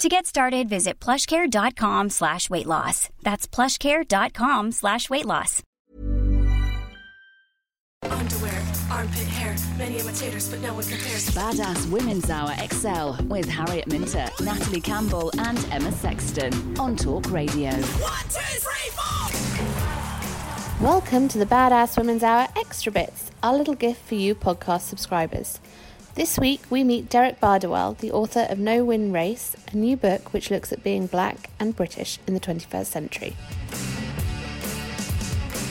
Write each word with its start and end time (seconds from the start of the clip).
To 0.00 0.08
get 0.08 0.24
started, 0.24 0.66
visit 0.66 0.98
plushcare.com 0.98 2.08
slash 2.08 2.48
weight 2.48 2.64
loss. 2.64 3.10
That's 3.22 3.46
plushcare.com 3.46 4.72
slash 4.72 5.10
weight 5.10 5.26
loss. 5.26 5.62
Underwear, 8.04 8.62
armpit 8.90 9.26
hair, 9.26 9.54
many 9.76 9.98
imitators, 9.98 10.48
but 10.48 10.62
no 10.62 10.72
one 10.72 10.84
compares. 10.84 11.28
Badass 11.32 11.90
Women's 11.90 12.30
Hour 12.30 12.54
XL 12.72 13.22
with 13.24 13.46
Harriet 13.46 13.88
Minter, 13.88 14.26
Natalie 14.40 14.80
Campbell, 14.80 15.32
and 15.36 15.58
Emma 15.70 15.92
Sexton 15.92 16.78
on 16.80 16.96
Talk 16.96 17.30
Radio. 17.30 17.68
One, 17.68 18.22
two, 18.30 18.40
three, 18.40 18.90
four! 18.96 19.28
Welcome 20.82 21.28
to 21.28 21.36
the 21.36 21.44
Badass 21.44 21.98
Women's 21.98 22.22
Hour 22.22 22.48
Extra 22.56 22.90
Bits, 22.90 23.30
our 23.42 23.54
little 23.54 23.74
gift 23.74 24.00
for 24.08 24.14
you 24.14 24.34
podcast 24.34 24.80
subscribers. 24.80 25.60
This 26.16 26.38
week 26.38 26.60
we 26.70 26.82
meet 26.82 27.08
Derek 27.08 27.40
Bardowell, 27.40 27.96
the 27.98 28.10
author 28.10 28.46
of 28.50 28.58
No 28.58 28.84
Win 28.84 29.12
Race, 29.12 29.54
a 29.72 29.76
new 29.76 29.96
book 29.96 30.32
which 30.32 30.50
looks 30.50 30.72
at 30.72 30.82
being 30.82 31.06
black 31.06 31.50
and 31.60 31.74
British 31.74 32.18
in 32.26 32.34
the 32.34 32.40
21st 32.40 32.86
century. 32.86 33.36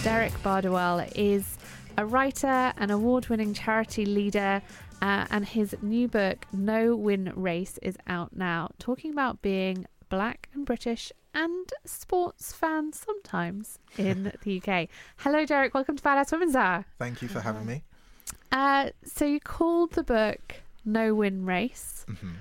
Derek 0.02 0.32
Bardowell 0.42 1.12
is 1.14 1.58
a 1.98 2.06
writer, 2.06 2.74
an 2.78 2.90
award 2.90 3.28
winning 3.28 3.54
charity 3.54 4.06
leader, 4.06 4.62
uh, 5.02 5.28
and 5.30 5.46
his 5.46 5.76
new 5.82 6.08
book, 6.08 6.46
No 6.54 6.96
Win 6.96 7.34
Race, 7.36 7.78
is 7.82 7.98
out 8.08 8.36
now, 8.36 8.70
talking 8.80 9.12
about 9.12 9.42
being 9.42 9.86
black 10.08 10.48
and 10.54 10.66
British 10.66 11.12
and 11.34 11.72
sports 11.86 12.54
fans 12.54 12.98
sometimes 13.06 13.78
in 13.98 14.32
the 14.44 14.62
UK. 14.62 14.88
Hello, 15.18 15.46
Derek. 15.46 15.74
Welcome 15.74 15.98
to 15.98 16.04
Badass 16.04 16.32
Women's 16.32 16.56
Hour. 16.56 16.86
Thank 16.98 17.22
you 17.22 17.28
for 17.28 17.42
having 17.42 17.66
me. 17.66 17.84
Uh, 18.52 18.90
so, 19.04 19.26
you 19.26 19.40
called 19.40 19.92
the 19.92 20.04
book 20.04 20.56
No 20.86 21.14
Win 21.14 21.46
Race. 21.46 22.06
Mhm. 22.10 22.34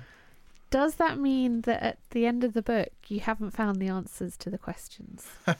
Does 0.71 0.95
that 0.95 1.17
mean 1.17 1.61
that 1.61 1.81
at 1.81 1.97
the 2.11 2.27
end 2.27 2.43
of 2.43 2.53
the 2.53 2.61
book 2.61 2.89
you 3.07 3.21
haven't 3.21 3.51
found 3.51 3.77
the 3.81 3.87
answers 3.87 4.37
to 4.37 4.49
the 4.51 4.57
questions? 4.57 5.27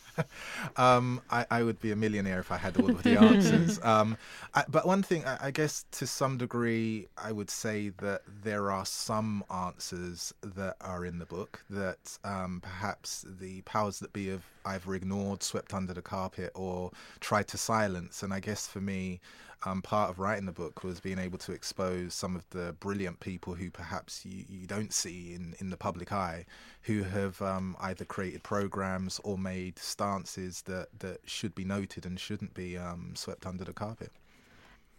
Um, 0.78 1.22
I, 1.30 1.46
I 1.50 1.64
would 1.64 1.80
be 1.82 1.92
a 1.92 1.96
millionaire 1.96 2.40
if 2.40 2.52
I 2.52 2.58
had 2.58 2.78
all 2.80 2.90
of 2.90 3.04
the 3.04 3.18
answers. 3.18 3.80
um, 3.84 4.18
I, 4.54 4.64
but 4.70 4.86
one 4.86 5.02
thing, 5.04 5.26
I, 5.26 5.48
I 5.48 5.52
guess 5.52 5.86
to 5.94 6.08
some 6.08 6.38
degree, 6.38 7.08
I 7.18 7.32
would 7.32 7.50
say 7.50 7.90
that 8.00 8.22
there 8.44 8.72
are 8.72 8.86
some 8.86 9.44
answers 9.54 10.34
that 10.44 10.76
are 10.82 11.06
in 11.06 11.18
the 11.20 11.26
book 11.26 11.64
that 11.70 12.18
um, 12.24 12.60
perhaps 12.62 13.26
the 13.40 13.62
powers 13.62 14.00
that 14.00 14.14
be 14.14 14.28
have 14.28 14.44
either 14.66 14.94
ignored, 14.94 15.42
swept 15.44 15.74
under 15.74 15.94
the 15.94 16.02
carpet, 16.02 16.52
or 16.56 16.92
tried 17.20 17.48
to 17.50 17.58
silence. 17.58 18.22
And 18.24 18.34
I 18.34 18.40
guess 18.40 18.68
for 18.68 18.82
me, 18.82 19.20
um, 19.66 19.82
part 19.82 20.10
of 20.10 20.20
writing 20.20 20.46
the 20.46 20.52
book 20.52 20.84
was 20.84 21.00
being 21.00 21.20
able 21.20 21.38
to 21.40 21.52
expose 21.52 22.14
some 22.14 22.36
of 22.36 22.50
the 22.52 22.76
brilliant 22.80 23.20
people 23.20 23.56
who 23.56 23.70
perhaps 23.70 24.26
you, 24.26 24.46
you 24.48 24.66
don't 24.66 24.94
see 24.94 25.34
in, 25.34 25.56
in 25.60 25.70
the 25.70 25.78
public 25.78 26.12
eye, 26.12 26.46
who 26.84 27.04
have 27.04 27.42
um, 27.42 27.76
either 27.82 28.06
created 28.06 28.44
programs 28.44 29.20
or 29.24 29.38
made 29.38 29.78
stances 29.78 30.62
that, 30.64 30.88
that 31.00 31.20
should 31.26 31.54
be 31.56 31.66
noted 31.66 32.06
and 32.06 32.20
shouldn't 32.20 32.54
be 32.54 32.78
um, 32.78 33.14
swept 33.16 33.46
under 33.46 33.64
the 33.64 33.74
carpet. 33.74 34.12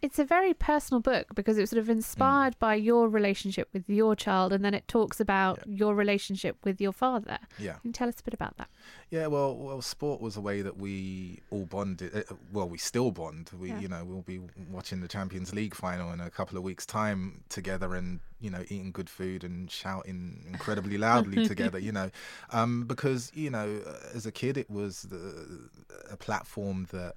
It's 0.02 0.18
a 0.18 0.24
very 0.24 0.54
personal 0.54 1.00
book 1.00 1.34
because 1.34 1.58
it 1.58 1.60
was 1.60 1.70
sort 1.70 1.80
of 1.80 1.90
inspired 1.90 2.58
by 2.58 2.74
your 2.74 3.08
relationship 3.08 3.68
with 3.72 3.88
your 3.88 4.16
child, 4.16 4.52
and 4.52 4.64
then 4.64 4.72
it 4.72 4.88
talks 4.88 5.20
about 5.20 5.60
your 5.66 5.94
relationship 5.94 6.56
with 6.64 6.80
your 6.80 6.92
father. 6.92 7.38
Yeah. 7.58 7.72
Can 7.72 7.80
you 7.88 7.92
tell 7.92 8.08
us 8.08 8.18
a 8.20 8.22
bit 8.22 8.32
about 8.32 8.56
that? 8.56 8.68
Yeah, 9.10 9.26
well, 9.26 9.54
well, 9.56 9.82
sport 9.82 10.20
was 10.22 10.36
a 10.36 10.40
way 10.40 10.62
that 10.62 10.78
we 10.78 11.40
all 11.50 11.66
bonded. 11.66 12.16
Uh, 12.16 12.34
well, 12.52 12.68
we 12.68 12.78
still 12.78 13.10
bond. 13.10 13.50
We, 13.58 13.68
Yeah. 13.68 13.80
you 13.80 13.88
know, 13.88 14.04
we'll 14.04 14.22
be 14.22 14.40
watching 14.70 15.00
the 15.00 15.08
Champions 15.08 15.52
League 15.52 15.74
final 15.74 16.12
in 16.12 16.20
a 16.20 16.30
couple 16.30 16.56
of 16.56 16.64
weeks' 16.64 16.86
time 16.86 17.44
together, 17.50 17.94
and 17.94 18.20
you 18.40 18.48
know, 18.50 18.62
eating 18.70 18.92
good 18.92 19.10
food 19.10 19.44
and 19.44 19.70
shouting 19.70 20.44
incredibly 20.48 20.96
loudly 20.96 21.46
together. 21.52 21.78
You 21.78 21.92
know, 21.92 22.10
um, 22.52 22.86
because 22.86 23.30
you 23.34 23.50
know, 23.50 23.82
as 24.14 24.24
a 24.24 24.32
kid, 24.32 24.56
it 24.56 24.70
was 24.70 25.02
the, 25.02 25.68
a 26.10 26.16
platform 26.16 26.86
that 26.92 27.16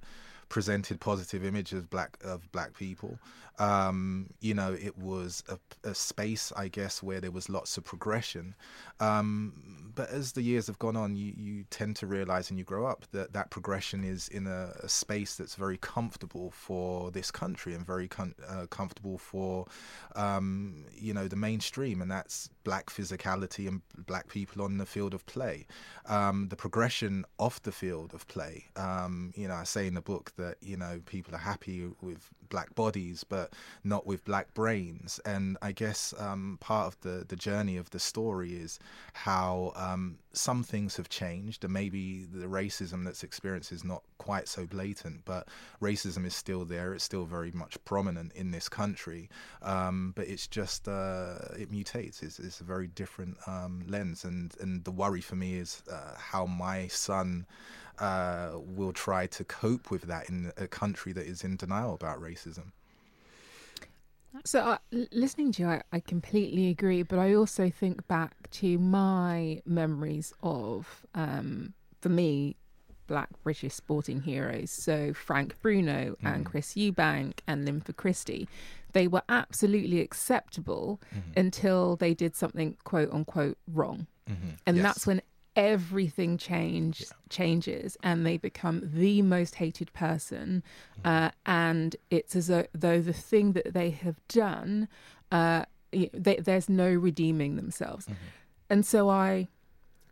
presented 0.54 1.00
positive 1.00 1.44
images 1.44 1.80
of 1.80 1.90
black 1.90 2.16
of 2.22 2.40
black 2.52 2.78
people. 2.78 3.18
Um, 3.58 4.30
you 4.40 4.54
know, 4.54 4.72
it 4.72 4.96
was 4.96 5.42
a, 5.48 5.58
a 5.82 5.96
space, 5.96 6.52
I 6.56 6.68
guess, 6.68 7.02
where 7.02 7.20
there 7.20 7.32
was 7.32 7.48
lots 7.48 7.76
of 7.76 7.82
progression. 7.82 8.54
Um, 9.00 9.52
but 9.94 10.10
as 10.10 10.32
the 10.32 10.42
years 10.42 10.66
have 10.66 10.78
gone 10.78 10.96
on, 10.96 11.16
you, 11.16 11.32
you 11.36 11.64
tend 11.70 11.96
to 11.96 12.06
realize 12.06 12.50
and 12.50 12.58
you 12.58 12.64
grow 12.64 12.86
up 12.86 13.06
that 13.12 13.32
that 13.32 13.50
progression 13.50 14.04
is 14.04 14.28
in 14.28 14.46
a, 14.46 14.72
a 14.82 14.88
space 14.88 15.36
that's 15.36 15.54
very 15.54 15.76
comfortable 15.78 16.50
for 16.50 17.10
this 17.10 17.30
country 17.30 17.74
and 17.74 17.86
very 17.86 18.08
com- 18.08 18.34
uh, 18.48 18.66
comfortable 18.66 19.18
for, 19.18 19.66
um, 20.16 20.84
you 20.94 21.14
know, 21.14 21.28
the 21.28 21.36
mainstream, 21.36 22.02
and 22.02 22.10
that's 22.10 22.48
black 22.64 22.86
physicality 22.86 23.68
and 23.68 23.82
black 24.06 24.28
people 24.28 24.62
on 24.62 24.78
the 24.78 24.86
field 24.86 25.14
of 25.14 25.24
play. 25.26 25.66
Um, 26.06 26.48
the 26.48 26.56
progression 26.56 27.24
off 27.38 27.62
the 27.62 27.72
field 27.72 28.14
of 28.14 28.26
play. 28.26 28.66
Um, 28.76 29.32
you 29.36 29.48
know, 29.48 29.54
I 29.54 29.64
say 29.64 29.86
in 29.86 29.94
the 29.94 30.00
book 30.00 30.32
that 30.36 30.56
you 30.60 30.76
know 30.76 31.00
people 31.06 31.34
are 31.34 31.38
happy 31.38 31.88
with 32.00 32.28
black 32.48 32.74
bodies, 32.74 33.24
but 33.24 33.52
not 33.84 34.06
with 34.06 34.24
black 34.24 34.52
brains. 34.54 35.20
And 35.24 35.56
I 35.62 35.72
guess 35.72 36.14
um, 36.18 36.58
part 36.60 36.86
of 36.86 37.00
the 37.00 37.24
the 37.26 37.36
journey 37.36 37.76
of 37.76 37.90
the 37.90 37.98
story 37.98 38.54
is 38.54 38.78
how 39.12 39.72
um, 39.76 40.18
some 40.32 40.62
things 40.62 40.96
have 40.96 41.08
changed, 41.08 41.64
and 41.64 41.72
maybe 41.72 42.24
the 42.24 42.46
racism 42.46 43.04
that's 43.04 43.22
experienced 43.22 43.72
is 43.72 43.84
not 43.84 44.02
quite 44.18 44.48
so 44.48 44.66
blatant, 44.66 45.24
but 45.24 45.48
racism 45.80 46.26
is 46.26 46.34
still 46.34 46.64
there. 46.64 46.94
It's 46.94 47.04
still 47.04 47.24
very 47.24 47.52
much 47.52 47.82
prominent 47.84 48.32
in 48.34 48.50
this 48.50 48.68
country, 48.68 49.28
um, 49.62 50.12
but 50.16 50.28
it's 50.28 50.46
just 50.46 50.88
uh, 50.88 51.36
it 51.58 51.70
mutates. 51.70 52.22
It's, 52.22 52.38
it's 52.38 52.60
a 52.60 52.64
very 52.64 52.88
different 52.88 53.36
um, 53.46 53.84
lens, 53.88 54.24
and 54.24 54.54
and 54.60 54.84
the 54.84 54.90
worry 54.90 55.20
for 55.20 55.36
me 55.36 55.54
is 55.54 55.82
uh, 55.90 56.14
how 56.16 56.46
my 56.46 56.88
son 56.88 57.46
uh, 57.98 58.50
will 58.54 58.92
try 58.92 59.26
to 59.28 59.44
cope 59.44 59.90
with 59.90 60.02
that 60.02 60.28
in 60.28 60.52
a 60.56 60.66
country 60.66 61.12
that 61.12 61.26
is 61.26 61.44
in 61.44 61.56
denial 61.56 61.94
about 61.94 62.20
racism. 62.20 62.72
So, 64.44 64.60
uh, 64.60 64.78
listening 65.12 65.52
to 65.52 65.62
you, 65.62 65.68
I, 65.68 65.82
I 65.92 66.00
completely 66.00 66.68
agree. 66.68 67.02
But 67.02 67.18
I 67.18 67.34
also 67.34 67.70
think 67.70 68.06
back 68.08 68.50
to 68.52 68.78
my 68.78 69.62
memories 69.64 70.32
of, 70.42 71.06
um, 71.14 71.74
for 72.00 72.08
me, 72.08 72.56
black 73.06 73.28
British 73.42 73.74
sporting 73.74 74.22
heroes. 74.22 74.70
So, 74.70 75.12
Frank 75.14 75.60
Bruno 75.62 76.16
and 76.22 76.44
Chris 76.44 76.74
Eubank 76.74 77.40
and 77.46 77.64
Linford 77.64 77.96
Christie. 77.96 78.48
They 78.92 79.08
were 79.08 79.22
absolutely 79.28 80.00
acceptable 80.00 81.00
until 81.36 81.96
they 81.96 82.14
did 82.14 82.34
something 82.36 82.76
quote 82.84 83.12
unquote 83.12 83.58
wrong. 83.72 84.06
And 84.66 84.76
Yes. 84.78 84.82
that's 84.82 85.06
when 85.06 85.20
everything 85.56 86.36
change 86.36 87.04
changes 87.30 87.96
and 88.02 88.26
they 88.26 88.36
become 88.36 88.90
the 88.94 89.22
most 89.22 89.54
hated 89.56 89.92
person 89.92 90.62
uh, 91.04 91.30
and 91.46 91.96
it's 92.10 92.34
as 92.34 92.48
though, 92.48 93.00
the 93.00 93.12
thing 93.12 93.52
that 93.52 93.72
they 93.72 93.90
have 93.90 94.16
done 94.28 94.88
uh, 95.30 95.64
they, 95.92 96.36
there's 96.36 96.68
no 96.68 96.92
redeeming 96.92 97.56
themselves. 97.56 98.08
And 98.68 98.84
so 98.84 99.08
i 99.08 99.48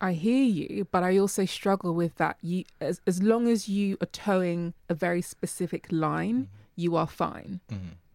i 0.00 0.12
hear 0.12 0.44
you 0.44 0.86
but 0.90 1.02
i 1.02 1.16
also 1.18 1.44
struggle 1.44 1.94
with 1.94 2.16
that. 2.16 2.36
You 2.40 2.64
as, 2.80 3.00
as 3.06 3.22
long 3.22 3.48
as 3.48 3.68
you 3.68 3.96
are 4.00 4.06
towing 4.06 4.74
a 4.88 4.94
very 4.94 5.22
specific 5.22 5.86
line 5.90 6.48
you 6.76 6.96
are 6.96 7.06
fine 7.06 7.60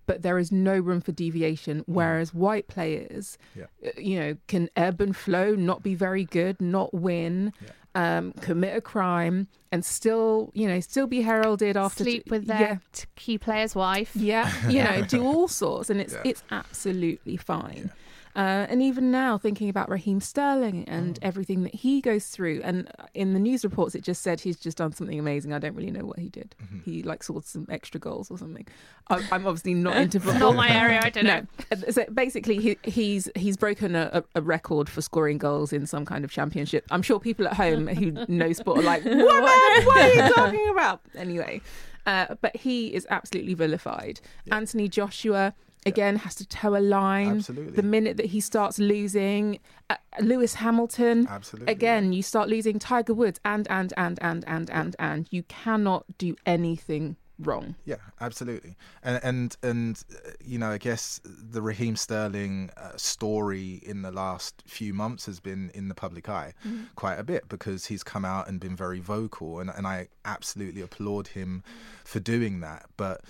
but 0.08 0.24
there 0.24 0.40
is 0.40 0.52
no 0.52 0.80
room 0.80 1.00
for 1.02 1.12
deviation. 1.12 1.84
Whereas 1.86 2.34
white 2.34 2.68
players, 2.68 3.38
Yeah. 3.56 3.66
uh, 3.86 3.90
you 4.00 4.20
know, 4.20 4.38
can 4.48 4.70
ebb 4.76 5.00
and 5.00 5.16
flow, 5.16 5.54
not 5.54 5.84
be 5.84 5.94
very 5.94 6.24
good, 6.26 6.60
not 6.60 6.94
win, 6.94 7.54
um, 7.94 8.32
commit 8.42 8.76
a 8.76 8.82
crime 8.82 9.48
and 9.72 9.84
still, 9.86 10.52
you 10.54 10.68
know, 10.68 10.80
still 10.80 11.08
be 11.08 11.22
heralded 11.22 11.76
after 11.78 12.04
Sleep 12.04 12.30
with 12.32 12.48
their 12.48 12.60
yeah, 12.60 12.78
key 13.16 13.38
player's 13.38 13.76
wife. 13.76 14.12
yeah, 14.16 14.52
you 14.68 14.84
know, 14.84 15.02
do 15.04 15.24
all 15.32 15.48
sorts, 15.48 15.90
and 15.92 16.00
it's 16.02 16.14
Yeah. 16.14 16.22
it's 16.24 16.44
absolutely 16.52 17.38
fine. 17.38 17.92
Uh, 18.38 18.68
and 18.70 18.84
even 18.84 19.10
now, 19.10 19.36
thinking 19.36 19.68
about 19.68 19.90
Raheem 19.90 20.22
Sterling 20.22 20.86
and 20.88 21.16
Mm. 21.16 21.20
everything 21.24 21.64
that 21.64 21.74
he 21.74 22.02
goes 22.02 22.28
through, 22.28 22.62
and 22.64 22.88
in 23.16 23.34
the 23.34 23.40
news 23.40 23.64
reports, 23.64 23.96
it 23.96 24.04
just 24.04 24.22
said 24.22 24.42
he's 24.42 24.58
just 24.58 24.78
done 24.78 24.94
something 24.94 25.18
amazing. 25.18 25.54
I 25.54 25.58
don't 25.60 25.74
really 25.74 25.90
know 25.90 26.06
what 26.06 26.20
he 26.20 26.30
did. 26.30 26.54
Mm-hmm. 26.64 26.80
He 26.86 27.02
like 27.02 27.24
scored 27.24 27.46
some 27.46 27.66
extra 27.70 28.00
goals 28.00 28.30
or 28.30 28.38
something. 28.38 28.68
I, 29.10 29.16
I'm 29.32 29.48
obviously 29.48 29.74
not 29.74 29.98
into 30.04 30.20
football. 30.20 30.54
Not 30.54 30.56
my 30.58 30.70
area. 30.70 31.02
I 31.04 31.10
don't 31.10 31.26
know. 31.26 31.42
So 31.90 32.06
basically, 32.14 32.58
he, 32.60 32.78
he's 32.84 33.28
he's 33.36 33.58
broken 33.58 33.96
a, 33.96 34.24
a 34.36 34.42
record 34.42 34.88
for 34.88 35.02
scoring 35.02 35.40
goals 35.40 35.74
in 35.74 35.88
some 35.88 36.06
kind 36.06 36.24
of 36.24 36.30
championship. 36.30 36.86
I'm 36.92 37.02
sure 37.02 37.20
people 37.20 37.48
at 37.48 37.54
home 37.54 37.88
who 37.88 38.12
know 38.28 38.54
sport 38.54 38.78
are 38.78 38.84
like, 38.84 39.04
"What? 39.04 39.16
man? 39.16 39.86
What 39.88 39.98
are 39.98 40.14
you 40.14 40.34
talking 40.36 40.70
about?" 40.70 41.02
Anyway, 41.16 41.62
uh, 42.06 42.36
but 42.40 42.56
he 42.56 42.94
is 42.94 43.08
absolutely 43.10 43.56
vilified. 43.56 44.22
Anthony 44.52 44.88
Joshua 44.88 45.56
again 45.88 46.16
has 46.18 46.36
to 46.36 46.48
toe 46.48 46.76
a 46.76 46.80
line. 46.80 47.38
Absolutely. 47.38 47.74
The 47.74 47.84
minute 47.84 48.18
that 48.18 48.28
he 48.28 48.40
starts 48.40 48.80
losing, 48.80 49.60
uh, 49.90 49.96
Lewis 50.22 50.56
Hamilton. 50.56 51.28
Absolutely. 51.30 51.72
Again, 51.72 52.14
you 52.14 52.22
start 52.22 52.50
losing 52.50 52.80
Tiger 52.80 53.14
Woods, 53.14 53.40
and 53.46 53.68
and 53.70 53.94
and 53.98 54.20
and 54.22 54.44
and 54.48 54.70
and 54.70 54.96
and 55.00 55.28
you 55.32 55.44
cannot 55.44 56.06
do 56.18 56.36
anything 56.46 57.18
wrong. 57.40 57.76
Yeah, 57.86 57.98
absolutely. 58.20 58.76
And 59.04 59.20
and 59.24 59.58
and 59.64 60.04
uh, 60.14 60.32
you 60.44 60.58
know, 60.58 60.72
I 60.72 60.78
guess 60.78 61.22
the 61.24 61.62
Raheem 61.62 61.96
Sterling 61.96 62.70
uh, 62.78 62.92
story 62.96 63.82
in 63.86 64.02
the 64.02 64.12
last 64.12 64.64
few 64.66 64.94
months 64.94 65.26
has 65.26 65.40
been 65.40 65.72
in 65.74 65.88
the 65.88 65.96
public 65.96 66.30
eye 66.30 66.54
quite 66.96 67.18
a 67.18 67.24
bit 67.24 67.48
because 67.48 67.86
he's 67.86 68.04
come 68.04 68.26
out 68.26 68.48
and 68.48 68.60
been 68.60 68.76
very 68.76 69.00
vocal, 69.00 69.60
and 69.60 69.70
and 69.70 69.86
I 69.88 70.08
absolutely 70.28 70.82
applaud 70.82 71.30
him 71.30 71.64
for 72.04 72.20
doing 72.20 72.60
that. 72.60 72.86
But 72.98 73.22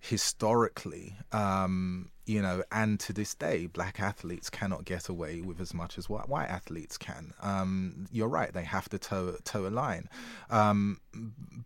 historically, 0.00 1.16
um, 1.32 2.10
you 2.26 2.40
know, 2.40 2.62
and 2.72 2.98
to 3.00 3.12
this 3.12 3.34
day, 3.34 3.66
black 3.66 4.00
athletes 4.00 4.48
cannot 4.48 4.84
get 4.84 5.08
away 5.08 5.42
with 5.42 5.60
as 5.60 5.74
much 5.74 5.98
as 5.98 6.08
white, 6.08 6.28
white 6.28 6.48
athletes 6.48 6.96
can. 6.96 7.34
Um, 7.42 8.06
you're 8.10 8.28
right; 8.28 8.52
they 8.52 8.64
have 8.64 8.88
to 8.90 8.98
toe 8.98 9.36
toe 9.44 9.66
a 9.66 9.68
line. 9.68 10.08
Um, 10.48 11.00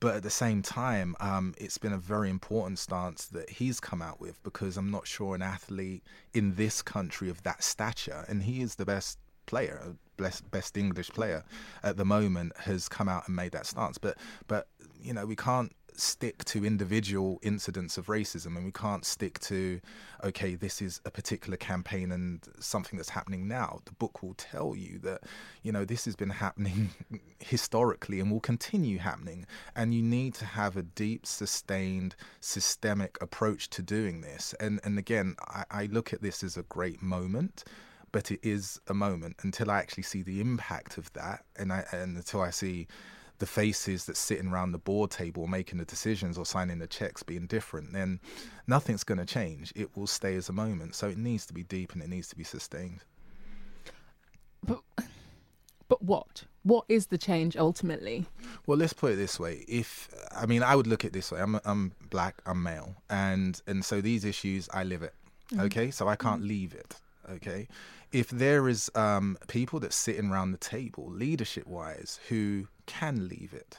but 0.00 0.16
at 0.16 0.22
the 0.24 0.30
same 0.30 0.62
time, 0.62 1.14
um, 1.20 1.54
it's 1.58 1.78
been 1.78 1.92
a 1.92 1.98
very 1.98 2.28
important 2.30 2.78
stance 2.78 3.26
that 3.26 3.50
he's 3.50 3.78
come 3.78 4.02
out 4.02 4.20
with 4.20 4.42
because 4.42 4.76
I'm 4.76 4.90
not 4.90 5.06
sure 5.06 5.34
an 5.34 5.42
athlete 5.42 6.02
in 6.34 6.56
this 6.56 6.82
country 6.82 7.30
of 7.30 7.42
that 7.44 7.62
stature, 7.62 8.24
and 8.28 8.42
he 8.42 8.60
is 8.60 8.74
the 8.74 8.86
best 8.86 9.18
player, 9.46 9.94
best, 10.16 10.48
best 10.50 10.76
English 10.76 11.08
player 11.10 11.42
at 11.82 11.96
the 11.96 12.04
moment, 12.04 12.52
has 12.58 12.88
come 12.88 13.08
out 13.08 13.26
and 13.26 13.34
made 13.34 13.52
that 13.52 13.66
stance. 13.66 13.98
But 13.98 14.16
but 14.46 14.68
you 15.08 15.14
know, 15.14 15.24
we 15.24 15.36
can't 15.36 15.72
stick 15.94 16.44
to 16.44 16.64
individual 16.64 17.40
incidents 17.42 17.96
of 17.96 18.06
racism 18.06 18.56
and 18.56 18.64
we 18.64 18.70
can't 18.70 19.04
stick 19.04 19.36
to 19.40 19.80
okay 20.22 20.54
this 20.54 20.80
is 20.80 21.00
a 21.04 21.10
particular 21.10 21.56
campaign 21.56 22.12
and 22.12 22.46
something 22.60 22.98
that's 22.98 23.08
happening 23.08 23.48
now. 23.48 23.80
The 23.86 23.92
book 23.92 24.22
will 24.22 24.34
tell 24.34 24.76
you 24.76 24.98
that 24.98 25.22
you 25.62 25.72
know 25.72 25.84
this 25.84 26.04
has 26.04 26.14
been 26.14 26.30
happening 26.30 26.90
historically 27.40 28.20
and 28.20 28.30
will 28.30 28.38
continue 28.38 28.98
happening. 28.98 29.46
And 29.74 29.94
you 29.94 30.02
need 30.02 30.34
to 30.34 30.44
have 30.44 30.76
a 30.76 30.82
deep 30.82 31.26
sustained 31.26 32.14
systemic 32.38 33.16
approach 33.22 33.70
to 33.70 33.82
doing 33.82 34.20
this. 34.20 34.54
And 34.60 34.80
and 34.84 34.98
again 34.98 35.36
I, 35.48 35.64
I 35.70 35.86
look 35.86 36.12
at 36.12 36.20
this 36.20 36.44
as 36.44 36.58
a 36.58 36.64
great 36.64 37.02
moment 37.02 37.64
but 38.12 38.30
it 38.30 38.40
is 38.42 38.80
a 38.86 38.94
moment. 38.94 39.36
Until 39.42 39.70
I 39.70 39.78
actually 39.78 40.04
see 40.04 40.22
the 40.22 40.40
impact 40.40 40.96
of 40.98 41.12
that 41.14 41.44
and 41.56 41.72
I 41.72 41.84
and 41.92 42.16
until 42.16 42.42
I 42.42 42.50
see 42.50 42.86
the 43.38 43.46
faces 43.46 44.04
that 44.06 44.16
sitting 44.16 44.48
around 44.48 44.72
the 44.72 44.78
board 44.78 45.10
table 45.10 45.46
making 45.46 45.78
the 45.78 45.84
decisions 45.84 46.36
or 46.36 46.44
signing 46.44 46.78
the 46.78 46.86
checks 46.86 47.22
being 47.22 47.46
different, 47.46 47.92
then 47.92 48.20
nothing's 48.66 49.04
going 49.04 49.18
to 49.18 49.26
change. 49.26 49.72
It 49.76 49.96
will 49.96 50.06
stay 50.06 50.34
as 50.36 50.48
a 50.48 50.52
moment. 50.52 50.94
So 50.94 51.08
it 51.08 51.18
needs 51.18 51.46
to 51.46 51.54
be 51.54 51.62
deep 51.62 51.92
and 51.92 52.02
it 52.02 52.08
needs 52.08 52.28
to 52.28 52.36
be 52.36 52.44
sustained. 52.44 53.04
But 54.64 54.80
but 55.88 56.02
what? 56.02 56.44
What 56.64 56.84
is 56.88 57.06
the 57.06 57.16
change 57.16 57.56
ultimately? 57.56 58.26
Well, 58.66 58.76
let's 58.76 58.92
put 58.92 59.12
it 59.12 59.16
this 59.16 59.40
way. 59.40 59.64
If 59.68 60.08
I 60.36 60.46
mean, 60.46 60.62
I 60.62 60.76
would 60.76 60.86
look 60.86 61.04
at 61.04 61.08
it 61.08 61.12
this 61.14 61.32
way. 61.32 61.40
I'm 61.40 61.58
I'm 61.64 61.92
black. 62.10 62.42
I'm 62.44 62.62
male, 62.62 62.96
and 63.08 63.60
and 63.66 63.84
so 63.84 64.00
these 64.00 64.24
issues 64.24 64.68
I 64.72 64.84
live 64.84 65.02
it. 65.02 65.14
Okay, 65.58 65.90
so 65.90 66.08
I 66.08 66.16
can't 66.16 66.42
leave 66.42 66.74
it. 66.74 66.96
Okay, 67.30 67.68
if 68.12 68.28
there 68.30 68.68
is 68.68 68.90
um, 68.94 69.38
people 69.48 69.80
that 69.80 69.92
sitting 69.92 70.30
around 70.30 70.52
the 70.52 70.58
table, 70.58 71.08
leadership 71.10 71.66
wise, 71.66 72.20
who 72.28 72.66
can 72.88 73.28
leave 73.28 73.52
it, 73.52 73.78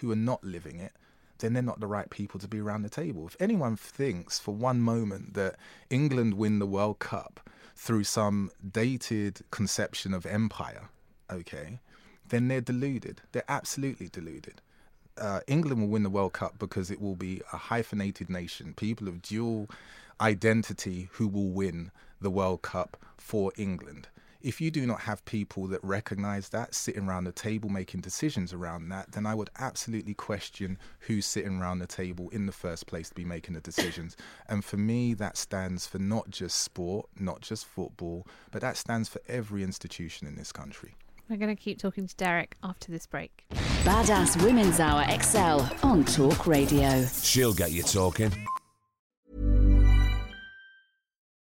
who 0.00 0.10
are 0.10 0.16
not 0.16 0.42
living 0.42 0.80
it, 0.80 0.92
then 1.40 1.52
they're 1.52 1.62
not 1.62 1.80
the 1.80 1.86
right 1.86 2.08
people 2.08 2.40
to 2.40 2.48
be 2.48 2.60
around 2.60 2.82
the 2.82 2.88
table. 2.88 3.26
If 3.26 3.36
anyone 3.38 3.76
thinks 3.76 4.38
for 4.38 4.54
one 4.54 4.80
moment 4.80 5.34
that 5.34 5.56
England 5.90 6.34
win 6.34 6.58
the 6.58 6.66
World 6.66 7.00
Cup 7.00 7.50
through 7.76 8.04
some 8.04 8.50
dated 8.72 9.42
conception 9.50 10.14
of 10.14 10.24
empire, 10.24 10.88
okay, 11.30 11.80
then 12.28 12.48
they're 12.48 12.60
deluded. 12.60 13.20
They're 13.32 13.44
absolutely 13.48 14.08
deluded. 14.08 14.62
Uh, 15.18 15.40
England 15.46 15.80
will 15.80 15.88
win 15.88 16.04
the 16.04 16.10
World 16.10 16.32
Cup 16.32 16.58
because 16.58 16.90
it 16.90 17.00
will 17.00 17.16
be 17.16 17.42
a 17.52 17.56
hyphenated 17.56 18.30
nation, 18.30 18.72
people 18.74 19.08
of 19.08 19.20
dual 19.20 19.68
identity 20.20 21.08
who 21.12 21.28
will 21.28 21.50
win 21.50 21.90
the 22.20 22.30
World 22.30 22.62
Cup 22.62 22.96
for 23.18 23.52
England. 23.56 24.08
If 24.44 24.60
you 24.60 24.70
do 24.70 24.86
not 24.86 25.00
have 25.00 25.24
people 25.24 25.68
that 25.68 25.82
recognize 25.82 26.50
that, 26.50 26.74
sitting 26.74 27.08
around 27.08 27.24
the 27.24 27.32
table 27.32 27.70
making 27.70 28.02
decisions 28.02 28.52
around 28.52 28.90
that, 28.90 29.12
then 29.12 29.24
I 29.24 29.34
would 29.34 29.48
absolutely 29.58 30.12
question 30.12 30.76
who's 30.98 31.24
sitting 31.24 31.58
around 31.58 31.78
the 31.78 31.86
table 31.86 32.28
in 32.28 32.44
the 32.44 32.52
first 32.52 32.86
place 32.86 33.08
to 33.08 33.14
be 33.14 33.24
making 33.24 33.54
the 33.54 33.62
decisions. 33.62 34.18
and 34.50 34.62
for 34.62 34.76
me, 34.76 35.14
that 35.14 35.38
stands 35.38 35.86
for 35.86 35.98
not 35.98 36.28
just 36.28 36.60
sport, 36.60 37.08
not 37.18 37.40
just 37.40 37.64
football, 37.64 38.26
but 38.50 38.60
that 38.60 38.76
stands 38.76 39.08
for 39.08 39.22
every 39.28 39.62
institution 39.62 40.28
in 40.28 40.36
this 40.36 40.52
country. 40.52 40.94
We're 41.30 41.38
going 41.38 41.56
to 41.56 41.62
keep 41.62 41.78
talking 41.78 42.06
to 42.06 42.14
Derek 42.14 42.58
after 42.62 42.92
this 42.92 43.06
break. 43.06 43.46
Badass 43.84 44.44
Women's 44.44 44.78
Hour 44.78 45.06
Excel 45.08 45.74
on 45.82 46.04
Talk 46.04 46.46
Radio. 46.46 47.06
She'll 47.06 47.54
get 47.54 47.72
you 47.72 47.82
talking. 47.82 48.30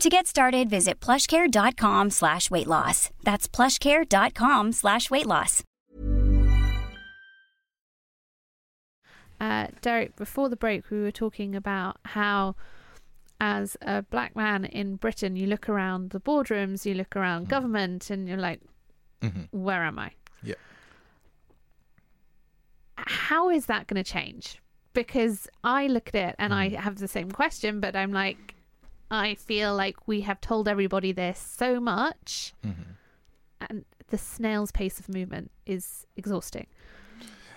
To 0.00 0.08
get 0.08 0.26
started, 0.28 0.70
visit 0.70 1.00
plushcare.com 1.00 2.10
slash 2.10 2.50
weight 2.52 2.68
loss. 2.68 3.10
That's 3.24 3.48
plushcare.com 3.48 4.72
slash 4.72 5.10
weight 5.10 5.26
loss. 5.26 5.64
uh, 9.40 9.68
Derek, 9.82 10.16
before 10.16 10.48
the 10.48 10.56
break, 10.56 10.90
we 10.90 11.00
were 11.00 11.10
talking 11.12 11.54
about 11.54 11.96
how, 12.04 12.54
as 13.40 13.76
a 13.82 14.02
black 14.02 14.34
man 14.34 14.64
in 14.64 14.96
Britain, 14.96 15.36
you 15.36 15.46
look 15.46 15.68
around 15.68 16.10
the 16.10 16.20
boardrooms, 16.20 16.84
you 16.84 16.94
look 16.94 17.14
around 17.16 17.46
Mm. 17.46 17.50
government, 17.50 18.10
and 18.10 18.28
you're 18.28 18.36
like, 18.36 18.60
hmm 19.22 19.42
where 19.52 19.82
am 19.84 19.98
I? 19.98 20.10
Yeah. 20.42 20.54
How 22.96 23.48
is 23.50 23.66
that 23.66 23.86
going 23.88 24.02
to 24.02 24.08
change? 24.08 24.58
Because 24.92 25.46
I 25.64 25.86
look 25.86 26.08
at 26.08 26.14
it 26.16 26.34
and 26.38 26.52
I 26.54 26.70
Mm. 26.70 26.76
have 26.76 26.96
the 26.98 27.08
same 27.08 27.30
question, 27.30 27.78
but 27.80 27.94
I'm 27.96 28.12
like, 28.12 28.54
I 29.10 29.34
feel 29.34 29.74
like 29.74 30.06
we 30.06 30.22
have 30.22 30.40
told 30.40 30.68
everybody 30.68 31.12
this 31.12 31.38
so 31.38 31.80
much, 31.80 32.54
hmm 32.62 32.72
and 33.60 33.84
the 34.10 34.18
snail's 34.18 34.70
pace 34.70 35.00
of 35.00 35.08
movement 35.08 35.50
is 35.66 36.06
exhausting. 36.16 36.66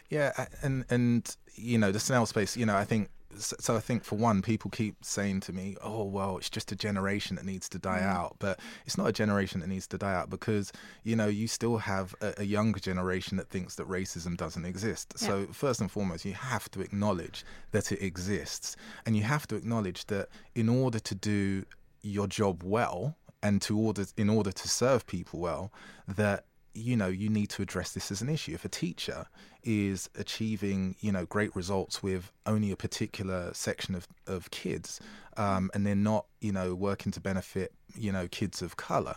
Yeah, 0.10 0.48
and 0.62 0.84
and 0.90 1.36
you 1.56 1.78
know 1.78 1.92
the 1.92 2.00
snail 2.00 2.26
space. 2.26 2.58
You 2.58 2.66
know, 2.66 2.76
I 2.76 2.86
think 2.86 3.10
so. 3.38 3.76
I 3.76 3.80
think 3.80 4.04
for 4.04 4.18
one, 4.18 4.42
people 4.42 4.70
keep 4.72 5.04
saying 5.04 5.42
to 5.42 5.54
me, 5.54 5.76
"Oh, 5.82 6.04
well, 6.04 6.38
it's 6.38 6.50
just 6.50 6.72
a 6.72 6.76
generation 6.76 7.36
that 7.36 7.46
needs 7.46 7.68
to 7.70 7.80
die 7.80 8.00
Mm. 8.00 8.16
out," 8.16 8.36
but 8.40 8.60
it's 8.86 8.98
not 8.98 9.08
a 9.08 9.12
generation 9.12 9.60
that 9.62 9.68
needs 9.68 9.88
to 9.88 9.98
die 9.98 10.14
out 10.14 10.30
because 10.30 10.72
you 11.04 11.16
know 11.16 11.28
you 11.28 11.48
still 11.48 11.78
have 11.78 12.16
a, 12.22 12.34
a 12.40 12.44
younger 12.44 12.80
generation 12.80 13.38
that 13.38 13.50
thinks 13.50 13.76
that 13.76 13.88
racism 13.88 14.36
doesn't 14.38 14.66
exist. 14.66 15.14
Yeah. 15.22 15.28
So 15.28 15.48
first 15.48 15.82
and 15.82 15.92
foremost, 15.92 16.26
you 16.26 16.34
have 16.34 16.70
to 16.72 16.82
acknowledge 16.82 17.44
that 17.72 17.92
it 17.92 18.02
exists, 18.04 18.76
and 19.06 19.16
you 19.16 19.24
have 19.24 19.48
to 19.48 19.56
acknowledge 19.56 20.06
that 20.08 20.30
in 20.56 20.70
order 20.70 21.00
to 21.00 21.16
do 21.16 21.66
your 22.02 22.28
job 22.28 22.64
well 22.64 23.16
and 23.44 23.62
to 23.64 23.78
order 23.78 24.06
in 24.18 24.30
order 24.30 24.52
to 24.52 24.68
serve 24.68 25.06
people 25.08 25.40
well 25.40 25.72
that 26.08 26.46
you 26.74 26.96
know 26.96 27.08
you 27.08 27.30
need 27.30 27.50
to 27.52 27.62
address 27.62 27.92
this 27.92 28.12
as 28.12 28.22
an 28.22 28.30
issue. 28.30 28.54
If 28.54 28.66
a 28.66 28.70
teacher 28.70 29.28
is 29.64 30.10
achieving 30.18 30.96
you 31.00 31.12
know 31.12 31.26
great 31.26 31.56
results 31.56 32.02
with 32.02 32.32
only 32.46 32.72
a 32.72 32.76
particular 32.76 33.52
section 33.54 33.96
of, 33.96 34.08
of 34.26 34.50
kids 34.52 35.00
um, 35.38 35.70
and 35.74 35.86
they're 35.86 35.96
not 35.96 36.26
you 36.40 36.52
know 36.52 36.74
working 36.74 37.12
to 37.12 37.20
benefit 37.20 37.74
you 37.96 38.12
know 38.12 38.28
kids 38.28 38.62
of 38.62 38.76
color 38.76 39.16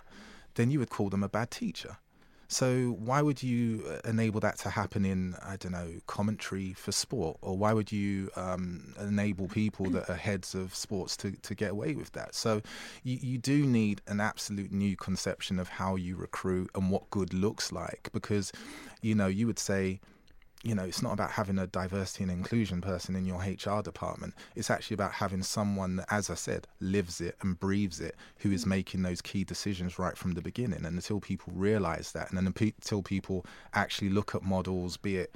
then 0.55 0.71
you 0.71 0.79
would 0.79 0.91
call 0.91 1.09
them 1.09 1.23
a 1.23 1.29
bad 1.29 1.51
teacher 1.51 1.97
so 2.49 2.97
why 2.99 3.23
would 3.23 3.43
you 3.43 3.85
uh, 3.89 4.09
enable 4.09 4.41
that 4.41 4.59
to 4.59 4.71
happen 4.71 5.05
in 5.05 5.35
I 5.43 5.57
don't 5.57 5.73
know 5.73 5.93
commentary 6.07 6.73
for 6.73 6.93
sport, 6.93 7.39
or 7.41 7.57
why 7.57 7.73
would 7.73 7.91
you 7.91 8.31
um, 8.37 8.95
enable 9.01 9.49
people 9.49 9.87
that 9.91 10.09
are 10.11 10.17
heads 10.17 10.55
of 10.55 10.75
sports 10.75 11.17
to, 11.19 11.33
to 11.33 11.55
get 11.55 11.71
away 11.71 11.95
with 11.95 12.13
that? 12.13 12.35
So 12.35 12.63
you, 13.03 13.19
you 13.21 13.39
do 13.39 13.65
need 13.65 14.03
an 14.07 14.21
absolute 14.21 14.73
new 14.73 14.97
conception 14.97 15.59
of 15.59 15.69
how 15.69 15.97
you 15.97 16.17
recruit 16.17 16.71
and 16.75 16.91
what 16.91 17.11
good 17.11 17.33
looks 17.35 17.73
like, 17.73 18.11
because 18.13 18.53
you 19.03 19.15
know 19.15 19.27
you 19.27 19.47
would 19.47 19.59
say 19.59 20.01
you 20.65 20.75
know, 20.75 20.83
it's 20.83 21.03
not 21.03 21.13
about 21.13 21.31
having 21.31 21.59
a 21.59 21.67
diversity 21.67 22.25
and 22.25 22.33
inclusion 22.33 22.81
person 22.81 23.15
in 23.15 23.27
your 23.27 23.39
HR 23.39 23.83
department. 23.83 24.35
It's 24.57 24.71
actually 24.71 24.95
about 24.95 25.13
having 25.13 25.43
someone 25.43 25.97
that, 25.97 26.07
as 26.11 26.31
I 26.31 26.35
said, 26.35 26.67
lives 26.81 27.21
it 27.21 27.37
and 27.43 27.61
breathes 27.61 28.01
it, 28.01 28.17
who 28.39 28.51
is 28.51 28.65
making 28.65 29.03
those 29.03 29.21
key 29.21 29.45
decisions 29.45 29.99
right 29.99 30.17
from 30.17 30.33
the 30.33 30.41
beginning. 30.41 30.87
And 30.87 30.97
until 30.97 31.21
people 31.21 31.53
realize 31.55 32.13
that, 32.13 32.31
and 32.31 32.39
then 32.39 32.47
until 32.47 33.03
people 33.03 33.45
actually 33.75 34.09
look 34.09 34.35
at 34.35 34.43
models, 34.43 34.97
be 34.97 35.19
it 35.19 35.35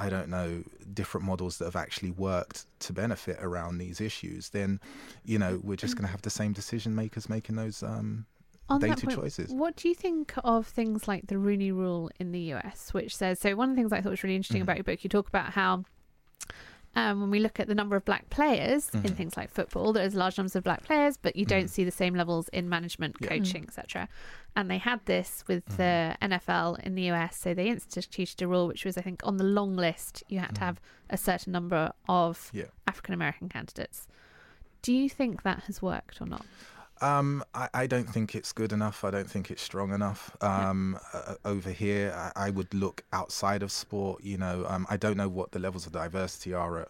I 0.00 0.08
don't 0.08 0.28
know, 0.28 0.62
different 0.94 1.26
models 1.26 1.58
that 1.58 1.64
have 1.64 1.74
actually 1.74 2.12
worked 2.12 2.66
to 2.80 2.92
benefit 2.92 3.38
around 3.40 3.78
these 3.78 4.00
issues, 4.00 4.50
then, 4.50 4.78
you 5.24 5.40
know, 5.40 5.60
we're 5.64 5.74
just 5.74 5.96
going 5.96 6.06
to 6.06 6.10
have 6.12 6.22
the 6.22 6.30
same 6.30 6.52
decision 6.52 6.94
makers 6.94 7.28
making 7.28 7.56
those 7.56 7.82
um, 7.82 8.24
On 8.68 8.80
that 8.80 8.88
data 8.96 9.06
point, 9.06 9.18
choices. 9.18 9.50
What 9.50 9.76
do 9.76 9.88
you 9.88 9.94
think 9.94 10.34
of 10.44 10.66
things 10.66 11.08
like 11.08 11.26
the 11.28 11.38
Rooney 11.38 11.72
Rule 11.72 12.10
in 12.18 12.32
the 12.32 12.40
US, 12.54 12.92
which 12.92 13.16
says 13.16 13.40
so? 13.40 13.54
One 13.56 13.70
of 13.70 13.76
the 13.76 13.80
things 13.80 13.92
I 13.92 14.00
thought 14.00 14.10
was 14.10 14.22
really 14.22 14.36
interesting 14.36 14.60
Mhm. 14.60 14.64
about 14.64 14.76
your 14.76 14.84
book, 14.84 15.02
you 15.04 15.08
talk 15.10 15.28
about 15.28 15.52
how. 15.52 15.84
Um, 16.96 17.20
when 17.20 17.30
we 17.30 17.38
look 17.38 17.60
at 17.60 17.68
the 17.68 17.74
number 17.74 17.94
of 17.96 18.04
black 18.04 18.28
players 18.28 18.88
in 18.92 19.02
Mhm. 19.02 19.14
things 19.14 19.36
like 19.36 19.50
football, 19.50 19.92
there's 19.92 20.14
large 20.14 20.36
numbers 20.36 20.56
of 20.56 20.64
black 20.64 20.82
players, 20.82 21.16
but 21.16 21.36
you 21.36 21.44
don't 21.44 21.66
Mhm. 21.66 21.68
see 21.68 21.84
the 21.84 21.90
same 21.92 22.14
levels 22.14 22.48
in 22.48 22.68
management, 22.68 23.16
Yeah. 23.20 23.28
coaching, 23.28 23.62
etc. 23.64 24.08
And 24.56 24.70
they 24.70 24.78
had 24.78 25.04
this 25.04 25.44
with 25.46 25.64
the 25.76 26.16
NFL 26.20 26.74
in 26.76 26.94
the 26.96 27.02
US, 27.10 27.36
so 27.36 27.54
they 27.54 27.68
instituted 27.68 28.42
a 28.42 28.48
rule 28.48 28.66
which 28.66 28.84
was, 28.84 28.96
I 28.98 29.02
think, 29.02 29.20
on 29.24 29.36
the 29.36 29.44
long 29.44 29.76
list, 29.76 30.24
you 30.28 30.40
had 30.40 30.54
to 30.56 30.60
Mhm. 30.62 30.64
have 30.64 30.80
a 31.10 31.16
certain 31.18 31.52
number 31.52 31.92
of 32.08 32.50
Yeah. 32.52 32.64
African 32.88 33.14
American 33.14 33.48
candidates. 33.48 34.08
Do 34.82 34.92
you 34.92 35.08
think 35.08 35.42
that 35.42 35.64
has 35.64 35.80
worked 35.82 36.20
or 36.20 36.26
not? 36.26 36.46
Um, 37.00 37.44
I, 37.54 37.68
I 37.74 37.86
don't 37.86 38.08
think 38.08 38.34
it's 38.34 38.52
good 38.52 38.72
enough. 38.72 39.04
I 39.04 39.10
don't 39.10 39.30
think 39.30 39.50
it's 39.50 39.62
strong 39.62 39.92
enough. 39.92 40.36
Um, 40.40 40.98
uh, 41.12 41.34
over 41.44 41.70
here, 41.70 42.12
I, 42.36 42.46
I 42.46 42.50
would 42.50 42.72
look 42.74 43.04
outside 43.12 43.62
of 43.62 43.70
sport. 43.70 44.22
You 44.22 44.38
know, 44.38 44.66
um, 44.68 44.86
I 44.90 44.96
don't 44.96 45.16
know 45.16 45.28
what 45.28 45.52
the 45.52 45.58
levels 45.58 45.86
of 45.86 45.92
diversity 45.92 46.54
are 46.54 46.80
at. 46.80 46.88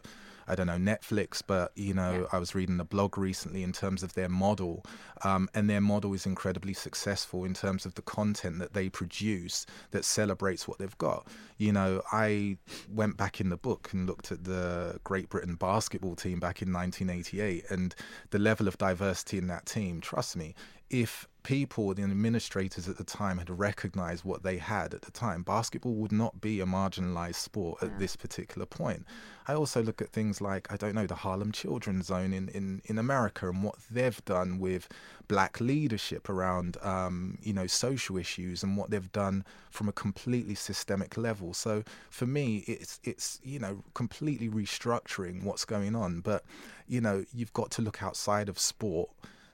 I 0.49 0.55
don't 0.55 0.67
know 0.67 0.79
Netflix, 0.79 1.43
but 1.47 1.73
you 1.77 1.95
know, 1.95 2.21
Yeah. 2.21 2.27
I 2.33 2.39
was 2.39 2.55
reading 2.55 2.81
a 2.81 2.85
blog 2.85 3.19
recently 3.19 3.63
in 3.63 3.73
terms 3.73 4.03
of 4.03 4.15
their 4.15 4.29
model, 4.29 4.85
um, 5.23 5.49
and 5.55 5.69
their 5.69 5.81
model 5.81 6.15
is 6.15 6.27
incredibly 6.27 6.75
successful 6.75 7.45
in 7.45 7.55
terms 7.55 7.85
of 7.87 7.95
the 7.95 8.03
content 8.03 8.59
that 8.59 8.73
they 8.73 8.89
produce 8.89 9.67
that 9.91 10.05
celebrates 10.05 10.67
what 10.67 10.79
they've 10.79 10.99
got. 10.99 11.27
You 11.57 11.73
know, 11.73 12.03
I 12.13 12.59
went 12.89 13.17
back 13.17 13.41
in 13.41 13.49
the 13.51 13.57
book 13.57 13.91
and 13.93 14.07
looked 14.07 14.33
at 14.33 14.45
the 14.45 15.01
Great 15.05 15.29
Britain 15.29 15.55
basketball 15.55 16.17
team 16.17 16.41
back 16.41 16.63
in 16.63 16.73
1988, 16.73 17.65
and 17.71 17.95
the 18.31 18.39
level 18.39 18.69
of 18.69 18.79
diversity 18.79 19.39
in 19.39 19.47
that 19.49 19.67
team. 19.67 20.01
Trust 20.01 20.37
me, 20.37 20.55
if 20.91 21.29
people, 21.49 21.95
the 21.95 22.03
administrators 22.03 22.91
at 22.91 22.99
the 22.99 23.05
time, 23.05 23.39
had 23.39 23.49
recognized 23.49 24.23
what 24.23 24.43
they 24.43 24.59
had 24.59 24.93
at 24.93 25.01
the 25.01 25.11
time, 25.11 25.43
basketball 25.43 25.95
would 25.95 26.13
not 26.13 26.43
be 26.43 26.61
a 26.61 26.67
marginalized 26.67 27.37
sport 27.37 27.83
at 27.83 27.89
Yeah. 27.89 27.99
this 27.99 28.17
particular 28.17 28.67
point. 28.67 29.07
I 29.47 29.55
also 29.55 29.83
look 29.83 30.03
at 30.03 30.11
things 30.11 30.43
like, 30.43 30.71
I 30.71 30.77
don't 30.77 30.95
know, 30.95 31.07
the 31.07 31.15
Harlem 31.15 31.53
Children's 31.53 32.09
Zone 32.09 32.35
in, 32.35 32.51
in, 32.51 32.83
in 32.85 32.99
America 32.99 33.49
and 33.49 33.63
what 33.63 33.77
they've 33.91 34.23
done 34.27 34.59
with 34.59 34.89
black 35.27 35.59
leadership 35.59 36.29
around, 36.29 36.77
um, 36.83 37.39
you 37.41 37.55
know, 37.55 37.67
social 37.67 38.19
issues 38.19 38.63
and 38.63 38.77
what 38.77 38.91
they've 38.91 39.11
done 39.13 39.43
from 39.71 39.89
a 39.89 39.93
completely 39.93 40.55
systemic 40.55 41.17
level. 41.17 41.55
So 41.55 41.83
for 42.11 42.27
me, 42.27 42.59
it's, 42.67 43.01
it's 43.05 43.41
you 43.43 43.59
know, 43.59 43.85
completely 43.95 44.51
restructuring 44.51 45.45
what's 45.45 45.65
going 45.65 45.97
on. 45.97 46.21
But, 46.21 46.45
you 46.87 47.01
know, 47.01 47.25
you've 47.33 47.55
got 47.55 47.71
to 47.71 47.81
look 47.81 48.03
outside 48.03 48.51
of 48.51 48.59
sport 48.59 49.09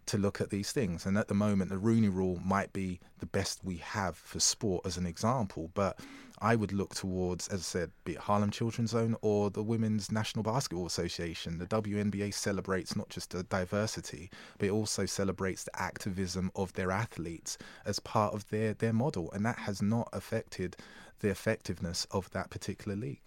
to 0.06 0.18
look 0.18 0.40
at 0.40 0.50
these 0.50 0.72
things. 0.72 1.06
And 1.06 1.16
at 1.16 1.28
the 1.28 1.34
moment, 1.34 1.70
the 1.70 1.78
Rooney 1.78 2.08
Rule 2.08 2.40
might 2.44 2.72
be 2.72 3.00
the 3.18 3.26
best 3.26 3.64
we 3.64 3.76
have 3.78 4.16
for 4.16 4.40
sport 4.40 4.84
as 4.86 4.96
an 4.96 5.06
example. 5.06 5.70
But 5.74 5.98
I 6.40 6.56
would 6.56 6.72
look 6.72 6.94
towards, 6.94 7.48
as 7.48 7.60
I 7.60 7.62
said, 7.62 7.90
be 8.04 8.12
it 8.12 8.18
Harlem 8.18 8.50
Children's 8.50 8.90
Zone 8.90 9.16
or 9.22 9.50
the 9.50 9.62
Women's 9.62 10.10
National 10.12 10.42
Basketball 10.42 10.86
Association. 10.86 11.58
The 11.58 11.66
WNBA 11.66 12.34
celebrates 12.34 12.96
not 12.96 13.08
just 13.08 13.30
the 13.30 13.44
diversity, 13.44 14.30
but 14.58 14.66
it 14.66 14.72
also 14.72 15.06
celebrates 15.06 15.64
the 15.64 15.80
activism 15.80 16.50
of 16.54 16.72
their 16.74 16.90
athletes 16.90 17.56
as 17.86 17.98
part 18.00 18.34
of 18.34 18.48
their, 18.50 18.74
their 18.74 18.92
model. 18.92 19.30
And 19.32 19.44
that 19.46 19.58
has 19.58 19.80
not 19.80 20.08
affected 20.12 20.76
the 21.20 21.30
effectiveness 21.30 22.06
of 22.10 22.30
that 22.30 22.50
particular 22.50 22.96
league. 22.96 23.22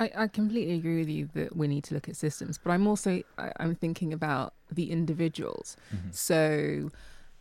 I, 0.00 0.10
I 0.16 0.26
completely 0.26 0.74
agree 0.74 0.98
with 0.98 1.08
you 1.08 1.28
that 1.34 1.56
we 1.56 1.68
need 1.68 1.84
to 1.84 1.94
look 1.94 2.08
at 2.08 2.16
systems, 2.16 2.58
but 2.58 2.70
I'm 2.70 2.86
also 2.86 3.22
I, 3.38 3.52
I'm 3.58 3.74
thinking 3.74 4.12
about 4.12 4.54
the 4.70 4.90
individuals. 4.90 5.76
Mm-hmm. 5.94 6.08
So, 6.10 6.90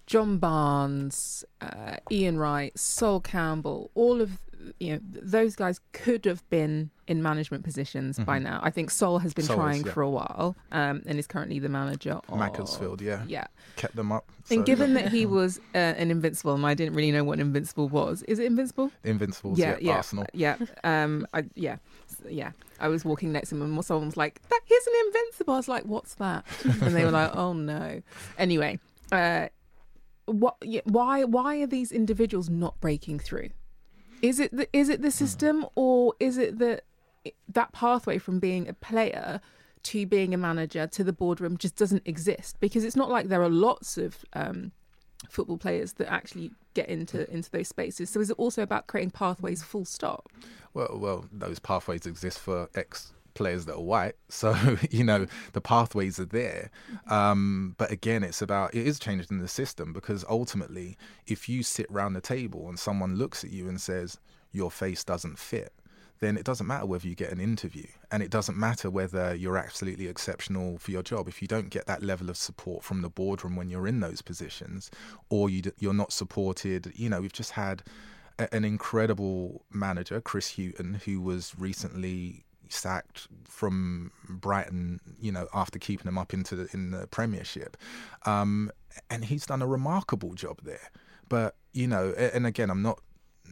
John 0.06 0.38
Barnes, 0.38 1.46
uh, 1.62 1.98
Ian 2.12 2.38
Wright, 2.38 2.78
Sol 2.78 3.20
Campbell, 3.20 3.92
all 3.96 4.22
of 4.22 4.40
you 4.80 4.94
know 4.94 5.00
those 5.04 5.58
guys 5.58 5.82
could 5.92 6.24
have 6.24 6.48
been 6.50 6.90
in 7.06 7.22
management 7.22 7.66
positions 7.66 8.18
by 8.18 8.40
Mhm. 8.40 8.44
now. 8.44 8.60
I 8.64 8.70
think 8.70 8.92
Sol 8.92 9.20
has 9.20 9.34
been 9.34 9.44
Sol 9.44 9.56
is, 9.58 9.60
trying 9.60 9.86
yeah. 9.86 9.92
for 9.92 10.02
a 10.04 10.10
while 10.10 10.56
um, 10.72 11.04
and 11.06 11.20
is 11.20 11.28
currently 11.28 11.60
the 11.60 11.68
manager 11.68 12.22
of 12.30 12.40
Macclesfield, 12.40 13.02
yeah. 13.02 13.24
Yeah, 13.28 13.48
Kept 13.76 13.98
them 13.98 14.14
up. 14.14 14.30
and 14.50 14.60
So, 14.60 14.64
given 14.64 14.94
that 14.94 15.12
he 15.12 15.26
was 15.40 15.60
uh, 15.76 15.78
an 15.78 16.12
invincible, 16.12 16.54
and 16.54 16.66
I 16.66 16.76
didn't 16.76 16.94
really 16.96 17.12
know 17.12 17.26
what 17.26 17.40
invincible 17.42 17.90
was. 17.90 18.24
Is 18.24 18.40
it 18.40 18.46
invincible? 18.46 18.90
Invincible. 19.04 19.54
yeah, 19.60 19.76
yeah, 19.82 19.98
Arsenal. 19.98 20.26
Yeah, 20.34 20.56
um, 20.86 21.28
I, 21.34 21.44
yeah, 21.56 21.76
yeah. 22.30 22.52
I 22.80 22.88
was 22.88 23.04
walking 23.04 23.34
next 23.34 23.50
to 23.50 23.56
him, 23.56 23.64
and 23.64 23.84
someone 23.86 24.06
was 24.08 24.16
like, 24.18 24.42
"That 24.48 24.62
he's 24.64 24.88
an 24.88 24.94
invincible." 25.08 25.56
I 25.56 25.58
was 25.58 25.68
like, 25.68 25.84
"What's 25.84 26.14
that?" 26.16 26.46
And 26.64 26.96
they 26.96 27.04
were 27.04 27.12
like, 27.12 27.36
"Oh 27.36 27.52
no." 27.52 28.02
Anyway, 28.38 28.80
uh, 29.12 29.50
what? 30.26 30.58
Why? 30.86 31.24
Why 31.24 31.62
are 31.62 31.68
these 31.68 31.92
individuals 31.92 32.50
not 32.50 32.80
breaking 32.80 33.20
through? 33.20 33.50
Is 34.22 34.40
it 34.40 34.56
the, 34.56 34.68
is 34.72 34.90
it 34.90 35.02
the 35.02 35.12
system, 35.12 35.66
or 35.76 36.14
is 36.20 36.38
it 36.38 36.60
the 36.60 36.82
that 37.50 37.72
pathway 37.72 38.18
from 38.18 38.40
being 38.40 38.68
a 38.68 38.74
player 38.74 39.42
to 39.84 40.06
being 40.06 40.34
a 40.34 40.38
manager 40.38 40.88
to 40.88 41.04
the 41.04 41.14
boardroom 41.14 41.58
just 41.58 41.76
doesn't 41.76 42.04
exist? 42.06 42.58
Because 42.60 42.84
it's 42.84 42.96
not 42.96 43.10
like 43.10 43.28
there 43.28 43.44
are 43.44 43.50
lots 43.50 43.98
of 43.98 44.24
um, 44.34 44.72
football 45.30 45.58
players 45.58 45.94
that 45.94 46.12
actually 46.12 46.52
get 46.74 46.90
into 46.90 47.30
into 47.32 47.52
those 47.52 47.68
spaces. 47.68 48.10
So 48.10 48.20
is 48.20 48.30
it 48.30 48.38
also 48.40 48.62
about 48.62 48.88
creating 48.88 49.12
pathways 49.12 49.62
full 49.62 49.86
stop? 49.86 50.30
Well, 50.74 50.98
well, 51.00 51.26
those 51.32 51.60
pathways 51.60 52.06
exist 52.06 52.40
for 52.40 52.70
ex 52.76 53.14
players 53.34 53.66
that 53.66 53.76
are 53.76 53.82
white, 53.82 54.16
so 54.30 54.78
you 54.90 55.04
know 55.04 55.28
the 55.54 55.62
pathways 55.62 56.20
are 56.20 56.26
there. 56.26 56.72
Um, 57.08 57.76
but 57.78 57.92
again, 57.92 58.24
it's 58.24 58.42
about 58.42 58.74
it 58.74 58.86
is 58.86 59.00
changed 59.00 59.32
in 59.32 59.40
the 59.40 59.48
system 59.48 59.94
because 59.94 60.26
ultimately, 60.30 60.98
if 61.28 61.48
you 61.50 61.64
sit 61.64 61.90
round 61.90 62.16
the 62.16 62.22
table 62.22 62.70
and 62.70 62.80
someone 62.80 63.16
looks 63.16 63.44
at 63.44 63.52
you 63.52 63.68
and 63.68 63.80
says 63.80 64.20
your 64.52 64.70
face 64.70 65.04
doesn't 65.04 65.40
fit, 65.40 65.74
then 66.20 66.38
it 66.38 66.46
doesn't 66.46 66.68
matter 66.68 66.86
whether 66.86 67.08
you 67.08 67.16
get 67.16 67.32
an 67.32 67.40
interview. 67.40 67.88
And 68.12 68.24
it 68.24 68.30
doesn't 68.30 68.58
matter 68.58 68.90
whether 68.90 69.34
you're 69.34 69.58
absolutely 69.58 70.08
exceptional 70.08 70.78
for 70.78 70.92
your 70.92 71.04
job. 71.04 71.28
If 71.28 71.42
you 71.42 71.48
don't 71.48 71.70
get 71.70 71.88
that 71.88 72.04
level 72.04 72.30
of 72.30 72.38
support 72.38 72.84
from 72.84 73.02
the 73.02 73.10
boardroom 73.10 73.56
when 73.56 73.70
you're 73.70 73.88
in 73.88 74.00
those 74.00 74.22
positions 74.22 74.90
or 75.30 75.50
you, 75.50 75.64
you're 75.80 75.94
not 75.94 76.14
supported 76.14 76.94
you 76.96 77.10
know 77.10 77.22
we've 77.22 77.34
just 77.34 77.52
had 77.52 77.84
an 78.52 78.66
incredible 78.66 79.64
manager 79.72 80.20
chris 80.20 80.56
hughton 80.56 81.02
who 81.06 81.22
was 81.22 81.54
recently 81.58 82.46
sacked 82.70 83.28
from 83.44 84.12
Brighton, 84.30 85.00
you 85.20 85.32
know, 85.32 85.48
after 85.54 85.80
keeping 85.80 86.06
them 86.06 86.18
up 86.18 86.34
into 86.34 86.56
the, 86.56 86.68
in 86.74 86.92
the 86.92 87.08
Premiership, 87.08 87.78
um, 88.26 88.72
and 89.10 89.26
he's 89.26 89.46
done 89.46 89.62
a 89.62 89.68
remarkable 89.68 90.34
job 90.34 90.60
there. 90.64 90.92
But 91.30 91.56
you 91.74 91.88
know, 91.88 92.12
and 92.12 92.46
again, 92.46 92.70
I'm 92.70 92.82
not 92.82 93.00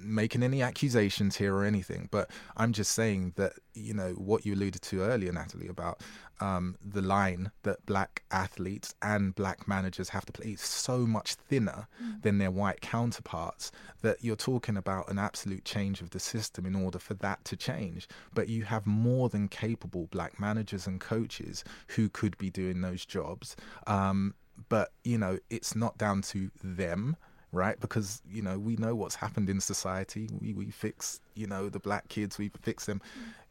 making 0.03 0.43
any 0.43 0.61
accusations 0.61 1.35
here 1.35 1.55
or 1.55 1.63
anything, 1.63 2.07
but 2.11 2.29
I'm 2.57 2.73
just 2.73 2.91
saying 2.91 3.33
that 3.35 3.53
you 3.73 3.93
know 3.93 4.11
what 4.11 4.45
you 4.45 4.53
alluded 4.53 4.81
to 4.81 5.01
earlier, 5.01 5.31
Natalie, 5.31 5.67
about 5.67 6.01
um, 6.41 6.75
the 6.83 7.01
line 7.01 7.51
that 7.63 7.85
black 7.85 8.23
athletes 8.31 8.95
and 9.01 9.35
black 9.35 9.67
managers 9.67 10.09
have 10.09 10.25
to 10.25 10.33
play 10.33 10.51
is 10.51 10.61
so 10.61 10.99
much 10.99 11.35
thinner 11.35 11.87
mm. 12.03 12.21
than 12.21 12.39
their 12.39 12.51
white 12.51 12.81
counterparts 12.81 13.71
that 14.01 14.17
you're 14.21 14.35
talking 14.35 14.75
about 14.75 15.09
an 15.09 15.19
absolute 15.19 15.63
change 15.63 16.01
of 16.01 16.09
the 16.09 16.19
system 16.19 16.65
in 16.65 16.75
order 16.75 16.99
for 16.99 17.13
that 17.15 17.45
to 17.45 17.55
change. 17.55 18.07
But 18.33 18.49
you 18.49 18.63
have 18.63 18.87
more 18.87 19.29
than 19.29 19.47
capable 19.47 20.07
black 20.07 20.39
managers 20.39 20.87
and 20.87 20.99
coaches 20.99 21.63
who 21.89 22.09
could 22.09 22.37
be 22.37 22.49
doing 22.49 22.81
those 22.81 23.05
jobs. 23.05 23.55
Um, 23.85 24.33
but 24.69 24.91
you 25.03 25.17
know, 25.17 25.37
it's 25.49 25.75
not 25.75 25.97
down 25.97 26.21
to 26.23 26.51
them 26.63 27.17
right? 27.51 27.79
Because 27.79 28.21
you 28.29 28.41
know 28.41 28.57
we 28.57 28.75
know 28.77 28.95
what's 28.95 29.15
happened 29.15 29.49
in 29.49 29.59
society. 29.59 30.29
We 30.39 30.53
we 30.53 30.71
fix 30.71 31.19
you 31.35 31.47
know 31.47 31.69
the 31.69 31.79
black 31.79 32.07
kids. 32.07 32.37
We 32.37 32.51
fix 32.61 32.85
them. 32.85 33.01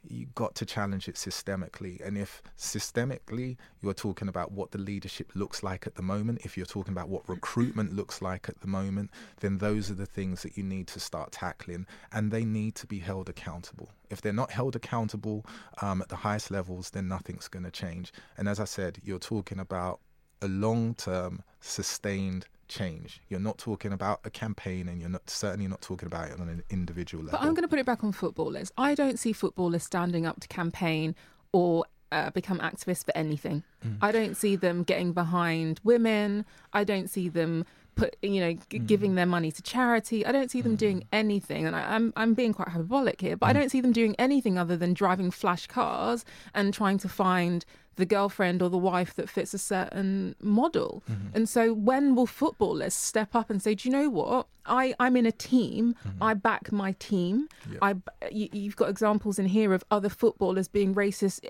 You 0.09 0.29
got 0.35 0.55
to 0.55 0.65
challenge 0.65 1.09
it 1.09 1.17
systemically. 1.17 2.01
And 2.07 2.17
if 2.17 2.43
systemically 2.57 3.59
you're 3.83 3.93
talking 3.93 4.29
about 4.29 4.51
what 4.51 4.71
the 4.71 4.79
leadership 4.79 5.31
looks 5.35 5.63
like 5.63 5.87
at 5.87 5.97
the 5.97 6.03
moment, 6.03 6.41
if 6.43 6.57
you're 6.57 6.65
talking 6.65 6.93
about 6.93 7.11
what 7.11 7.29
recruitment 7.29 7.95
looks 7.95 8.23
like 8.23 8.49
at 8.49 8.59
the 8.63 8.67
moment, 8.67 9.11
then 9.41 9.59
those 9.59 9.91
are 9.91 9.95
the 9.95 10.07
things 10.07 10.43
that 10.43 10.57
you 10.57 10.63
need 10.63 10.87
to 10.89 11.01
start 11.01 11.33
tackling, 11.33 11.87
and 12.13 12.31
they 12.31 12.47
need 12.47 12.77
to 12.77 12.87
be 12.87 12.99
held 12.99 13.29
accountable. 13.29 13.91
If 14.09 14.23
they're 14.23 14.33
not 14.33 14.51
held 14.51 14.75
accountable 14.75 15.45
um, 15.83 16.01
at 16.01 16.09
the 16.09 16.17
highest 16.17 16.51
levels, 16.51 16.89
then 16.91 17.07
nothing's 17.07 17.49
going 17.49 17.65
to 17.65 17.71
change. 17.71 18.11
And 18.39 18.49
as 18.49 18.59
I 18.59 18.65
said, 18.65 19.01
you're 19.05 19.19
talking 19.19 19.59
about 19.59 20.01
a 20.41 20.49
long-term, 20.49 21.43
sustained 21.61 22.47
change. 22.71 23.21
You're 23.29 23.41
not 23.41 23.59
talking 23.59 23.93
about 23.93 24.21
a 24.25 24.31
campaign, 24.31 24.89
and 24.89 24.99
you're 25.01 25.11
not 25.11 25.29
certainly 25.29 25.69
not 25.69 25.83
talking 25.83 26.07
about 26.07 26.31
it 26.31 26.41
on 26.41 26.49
an 26.49 26.63
individual 26.71 27.25
level. 27.25 27.39
But 27.39 27.47
I'm 27.47 27.53
going 27.53 27.63
to 27.63 27.69
put 27.69 27.79
it 27.79 27.87
back 27.87 28.03
on 28.03 28.13
footballers. 28.13 28.73
I 28.79 28.95
don't 28.95 29.19
see 29.19 29.33
footballers 29.33 29.83
standing 29.83 30.25
up 30.25 30.41
to 30.41 30.49
campaign 30.49 31.15
or 31.53 31.85
uh, 32.13 32.31
become 32.31 32.59
activists 32.61 33.05
for 33.05 33.17
anything. 33.17 33.63
Mm. 33.85 33.99
I 34.01 34.13
don't 34.13 34.37
see 34.37 34.57
them 34.57 34.83
getting 34.83 35.13
behind 35.13 35.81
women. 35.85 36.45
I 36.73 36.85
don't 36.85 37.09
see 37.09 37.29
them 37.29 37.67
put 37.95 38.17
you 38.23 38.41
know 38.41 38.53
g- 38.69 38.79
mm. 38.79 38.87
giving 38.87 39.15
their 39.15 39.27
money 39.27 39.51
to 39.53 39.63
charity. 39.63 40.25
I 40.25 40.33
don't 40.33 40.51
see 40.51 40.61
them 40.61 40.75
mm. 40.75 40.79
doing 40.79 41.05
anything, 41.13 41.67
and 41.67 41.77
I, 41.77 41.81
am 41.81 41.87
I'm, 41.89 42.13
I'm 42.17 42.35
being 42.35 42.53
quite 42.53 42.69
hyperbolic 42.69 43.21
here, 43.21 43.37
but 43.37 43.47
I 43.47 43.51
mm. 43.53 43.55
don't 43.55 43.71
see 43.71 43.81
them 43.81 43.93
doing 43.93 44.15
anything 44.19 44.59
other 44.59 44.77
than 44.77 44.95
driving 44.95 45.31
flash 45.31 45.67
cars 45.67 46.25
and 46.55 46.73
trying 46.73 46.99
to 46.99 47.09
find 47.09 47.65
the 47.97 48.07
girlfriend 48.07 48.63
or 48.63 48.71
the 48.71 48.79
wife 48.79 49.15
that 49.15 49.29
fits 49.29 49.53
a 49.53 49.59
certain 49.59 50.35
model. 50.41 51.03
Mm-hmm. 51.11 51.37
And 51.37 51.49
so 51.49 51.75
when 51.75 52.15
will 52.15 52.27
footballers 52.27 52.95
step 52.95 53.35
up 53.35 53.51
and 53.51 53.63
say, 53.63 53.75
"Do 53.75 53.89
you 53.89 53.93
know 53.93 54.09
what? 54.09 54.47
I 54.67 54.95
I'm 54.99 55.17
in 55.17 55.27
a 55.27 55.33
team. 55.33 55.95
Mm-hmm. 56.07 56.23
I 56.23 56.35
back 56.35 56.73
my 56.73 56.93
team. 56.93 57.49
Yep. 57.71 57.79
I 57.83 57.95
you, 58.31 58.49
you've 58.53 58.77
got 58.77 58.89
examples 58.89 59.39
in 59.39 59.47
here 59.47 59.73
of 59.73 59.85
other 59.91 60.09
footballers 60.09 60.69
being 60.69 60.95
racist." 60.95 61.41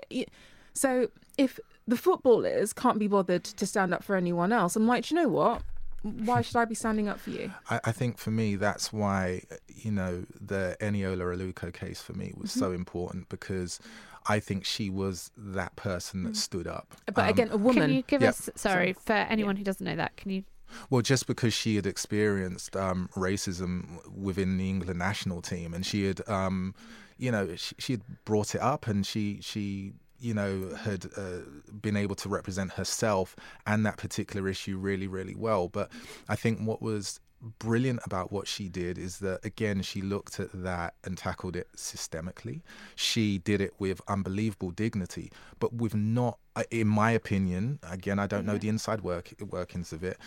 So 0.73 1.09
if 1.37 1.59
the 1.87 1.97
footballers 1.97 2.73
can't 2.73 2.99
be 2.99 3.07
bothered 3.07 3.43
to 3.43 3.65
stand 3.65 3.93
up 3.93 4.03
for 4.03 4.15
anyone 4.15 4.51
else, 4.51 4.75
I'm 4.75 4.87
like, 4.87 5.09
you 5.11 5.15
know 5.15 5.27
what? 5.27 5.61
Why 6.03 6.41
should 6.41 6.55
I 6.57 6.65
be 6.65 6.75
standing 6.75 7.07
up 7.07 7.19
for 7.19 7.29
you? 7.29 7.51
I, 7.69 7.79
I, 7.85 7.91
think 7.91 8.17
for 8.17 8.31
me, 8.31 8.55
that's 8.55 8.91
why, 8.91 9.43
you 9.67 9.91
know, 9.91 10.25
the 10.39 10.75
Eniola 10.81 11.35
Aluko 11.35 11.71
case 11.73 12.01
for 12.01 12.13
me 12.13 12.33
was 12.35 12.51
mm-hmm. 12.51 12.59
so 12.59 12.71
important 12.71 13.29
because 13.29 13.79
I 14.27 14.39
think 14.39 14.65
she 14.65 14.89
was 14.89 15.31
that 15.37 15.75
person 15.75 16.23
that 16.23 16.33
mm. 16.33 16.37
stood 16.37 16.67
up. 16.67 16.95
But 17.05 17.25
um, 17.25 17.29
again, 17.29 17.49
a 17.51 17.57
woman. 17.57 17.83
Can 17.83 17.93
you 17.93 18.03
give 18.03 18.23
us, 18.23 18.49
sorry, 18.55 18.93
for 18.93 19.13
anyone 19.13 19.55
who 19.55 19.63
doesn't 19.63 19.85
know 19.85 19.95
that, 19.95 20.17
can 20.17 20.31
you 20.31 20.43
well, 20.89 21.01
just 21.01 21.27
because 21.27 21.53
she 21.53 21.75
had 21.75 21.85
experienced 21.85 22.75
um, 22.75 23.09
racism 23.15 23.99
within 24.15 24.57
the 24.57 24.69
England 24.69 24.99
national 24.99 25.41
team, 25.41 25.73
and 25.73 25.85
she 25.85 26.05
had, 26.05 26.27
um, 26.29 26.73
you 27.17 27.31
know, 27.31 27.55
she, 27.55 27.75
she, 27.77 27.93
had 27.93 28.03
brought 28.25 28.55
it 28.55 28.61
up, 28.61 28.87
and 28.87 29.05
she 29.05 29.39
she 29.41 29.93
you 30.21 30.33
know, 30.33 30.75
had 30.75 31.05
uh, 31.17 31.39
been 31.81 31.97
able 31.97 32.15
to 32.15 32.29
represent 32.29 32.73
herself 32.73 33.35
and 33.65 33.85
that 33.85 33.97
particular 33.97 34.47
issue 34.47 34.77
really, 34.77 35.07
really 35.07 35.35
well. 35.35 35.67
But 35.67 35.91
I 36.29 36.35
think 36.35 36.59
what 36.59 36.81
was 36.81 37.19
brilliant 37.59 37.99
about 38.05 38.31
what 38.31 38.47
she 38.47 38.69
did 38.69 38.97
is 38.97 39.17
that 39.17 39.43
again 39.43 39.81
she 39.81 40.01
looked 40.01 40.39
at 40.39 40.49
that 40.53 40.93
and 41.03 41.17
tackled 41.17 41.55
it 41.55 41.67
systemically 41.75 42.61
she 42.95 43.39
did 43.39 43.59
it 43.59 43.73
with 43.79 43.99
unbelievable 44.07 44.69
dignity 44.69 45.31
but 45.59 45.73
with 45.73 45.95
not 45.95 46.37
uh, 46.55 46.63
in 46.69 46.87
my 46.87 47.09
opinion 47.09 47.79
again 47.89 48.19
i 48.19 48.27
don't 48.27 48.45
know 48.45 48.59
the 48.59 48.69
inside 48.69 49.01
work 49.01 49.33
workings 49.49 49.91
of 49.91 50.03
it 50.03 50.19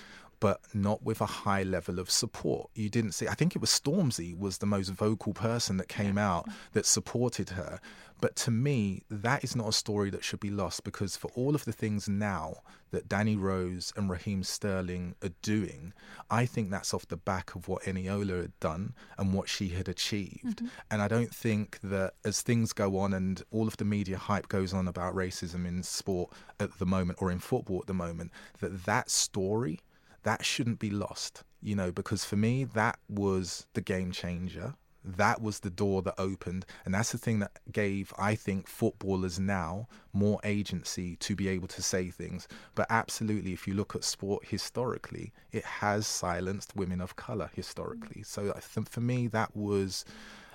but 0.44 0.60
not 0.74 1.02
with 1.02 1.22
a 1.22 1.26
high 1.26 1.62
level 1.62 1.98
of 1.98 2.10
support. 2.10 2.68
You 2.74 2.90
didn't 2.90 3.12
see, 3.12 3.26
I 3.26 3.32
think 3.32 3.56
it 3.56 3.62
was 3.62 3.70
Stormzy 3.70 4.38
was 4.38 4.58
the 4.58 4.66
most 4.66 4.90
vocal 4.90 5.32
person 5.32 5.78
that 5.78 5.88
came 5.88 6.18
out 6.18 6.46
that 6.74 6.84
supported 6.84 7.48
her. 7.48 7.80
But 8.20 8.36
to 8.36 8.50
me, 8.50 9.04
that 9.08 9.42
is 9.42 9.56
not 9.56 9.68
a 9.68 9.72
story 9.72 10.10
that 10.10 10.22
should 10.22 10.40
be 10.40 10.50
lost 10.50 10.84
because 10.84 11.16
for 11.16 11.30
all 11.34 11.54
of 11.54 11.64
the 11.64 11.72
things 11.72 12.10
now 12.10 12.56
that 12.90 13.08
Danny 13.08 13.36
Rose 13.36 13.90
and 13.96 14.10
Raheem 14.10 14.42
Sterling 14.42 15.14
are 15.22 15.32
doing, 15.40 15.94
I 16.30 16.44
think 16.44 16.68
that's 16.68 16.92
off 16.92 17.08
the 17.08 17.16
back 17.16 17.54
of 17.54 17.66
what 17.66 17.84
Eniola 17.84 18.42
had 18.42 18.60
done 18.60 18.92
and 19.16 19.32
what 19.32 19.48
she 19.48 19.70
had 19.70 19.88
achieved. 19.88 20.58
Mm-hmm. 20.58 20.66
And 20.90 21.00
I 21.00 21.08
don't 21.08 21.34
think 21.34 21.78
that 21.84 22.16
as 22.22 22.42
things 22.42 22.74
go 22.74 22.98
on 22.98 23.14
and 23.14 23.42
all 23.50 23.66
of 23.66 23.78
the 23.78 23.86
media 23.86 24.18
hype 24.18 24.48
goes 24.48 24.74
on 24.74 24.88
about 24.88 25.14
racism 25.14 25.66
in 25.66 25.82
sport 25.82 26.34
at 26.60 26.78
the 26.78 26.86
moment 26.86 27.22
or 27.22 27.30
in 27.30 27.38
football 27.38 27.78
at 27.80 27.86
the 27.86 27.94
moment, 27.94 28.30
that 28.60 28.84
that 28.84 29.08
story 29.08 29.80
that 30.24 30.44
shouldn't 30.44 30.78
be 30.78 30.90
lost, 30.90 31.44
you 31.62 31.74
know, 31.76 31.92
because 31.92 32.24
for 32.24 32.36
me, 32.36 32.64
that 32.64 32.98
was 33.08 33.66
the 33.74 33.80
game 33.80 34.10
changer. 34.10 34.74
That 35.06 35.42
was 35.42 35.60
the 35.60 35.70
door 35.70 36.00
that 36.02 36.14
opened. 36.16 36.64
And 36.84 36.94
that's 36.94 37.12
the 37.12 37.18
thing 37.18 37.38
that 37.40 37.58
gave, 37.70 38.12
I 38.18 38.34
think, 38.34 38.66
footballers 38.66 39.38
now 39.38 39.86
more 40.14 40.40
agency 40.44 41.16
to 41.16 41.36
be 41.36 41.46
able 41.48 41.68
to 41.68 41.82
say 41.82 42.08
things. 42.08 42.48
But 42.74 42.86
absolutely, 42.88 43.52
if 43.52 43.68
you 43.68 43.74
look 43.74 43.94
at 43.94 44.02
sport 44.02 44.46
historically, 44.46 45.34
it 45.52 45.64
has 45.64 46.06
silenced 46.06 46.74
women 46.74 47.02
of 47.02 47.16
color 47.16 47.50
historically. 47.54 48.22
So 48.22 48.54
for 48.88 49.00
me, 49.02 49.26
that 49.28 49.54
was 49.54 50.06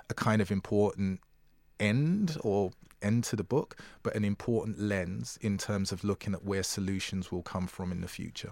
a 0.10 0.16
kind 0.16 0.42
of 0.42 0.50
important 0.50 1.20
end 1.80 2.38
or 2.42 2.72
end 3.04 3.24
to 3.26 3.36
the 3.36 3.44
book, 3.44 3.78
but 4.02 4.16
an 4.16 4.26
important 4.26 4.80
lens 4.80 5.38
in 5.42 5.60
terms 5.60 5.92
of 5.92 6.04
looking 6.04 6.34
at 6.34 6.44
where 6.44 6.64
solutions 6.64 7.32
will 7.32 7.44
come 7.44 7.68
from 7.68 7.92
in 7.92 8.02
the 8.02 8.08
future. 8.08 8.52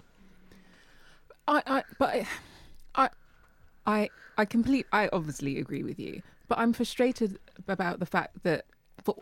I, 1.48 1.64
I, 1.66 1.84
but 1.98 2.26
I, 2.96 3.10
I, 3.86 4.10
I 4.38 4.46
complete. 4.46 4.86
I 4.92 5.10
obviously 5.14 5.58
agree 5.60 5.84
with 5.84 6.00
you, 6.00 6.22
but 6.48 6.58
I'm 6.60 6.74
frustrated 6.74 7.40
about 7.68 8.00
the 8.00 8.06
fact 8.06 8.44
that 8.44 8.66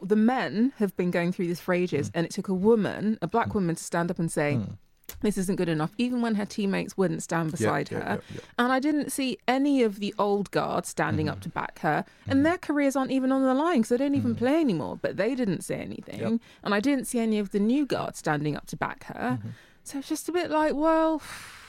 the 0.02 0.16
men 0.16 0.74
have 0.78 0.96
been 0.98 1.12
going 1.12 1.32
through 1.32 1.48
this 1.48 1.60
for 1.60 1.74
ages, 1.74 2.10
mm. 2.10 2.12
and 2.16 2.26
it 2.26 2.32
took 2.32 2.48
a 2.48 2.54
woman, 2.54 3.20
a 3.22 3.28
black 3.28 3.50
mm. 3.50 3.56
woman, 3.56 3.76
to 3.76 3.84
stand 3.84 4.12
up 4.12 4.20
and 4.20 4.32
say. 4.32 4.56
Mm. 4.60 4.78
This 5.22 5.38
isn't 5.38 5.56
good 5.56 5.70
enough, 5.70 5.92
even 6.00 6.24
when 6.24 6.34
her 6.34 6.46
teammates 6.46 6.98
wouldn't 6.98 7.22
stand 7.22 7.52
beside 7.52 7.92
yeah, 7.92 8.00
her. 8.00 8.22
Yeah, 8.28 8.36
yeah, 8.36 8.42
and 8.58 8.72
I 8.72 8.80
didn't 8.80 9.12
see 9.12 9.38
any 9.48 9.84
of 9.84 10.00
the 10.00 10.16
old 10.18 10.50
guard 10.50 10.88
standing 10.88 11.30
up 11.30 11.36
mm-hmm. 11.36 11.44
to 11.44 11.50
back 11.50 11.80
her. 11.80 12.06
And 12.26 12.38
mm-hmm. 12.38 12.44
their 12.44 12.58
careers 12.58 12.96
aren't 12.96 13.12
even 13.12 13.32
on 13.32 13.44
the 13.44 13.54
line 13.54 13.78
because 13.78 13.90
they 13.90 13.98
don't 13.98 14.16
even 14.16 14.34
mm. 14.34 14.38
play 14.40 14.60
anymore. 14.60 14.98
But 15.00 15.18
they 15.18 15.36
didn't 15.36 15.62
say 15.62 15.76
anything. 15.76 16.20
Yep. 16.20 16.42
And 16.64 16.74
I 16.74 16.80
didn't 16.80 17.06
see 17.06 17.20
any 17.20 17.38
of 17.38 17.52
the 17.52 17.60
new 17.60 17.86
guard 17.86 18.16
standing 18.16 18.58
up 18.58 18.66
to 18.68 18.76
back 18.76 19.04
her. 19.06 19.38
Mm-hmm. 19.40 19.50
So 19.84 20.00
it's 20.00 20.10
just 20.10 20.28
a 20.28 20.32
bit 20.32 20.50
like, 20.50 20.74
well. 20.74 21.22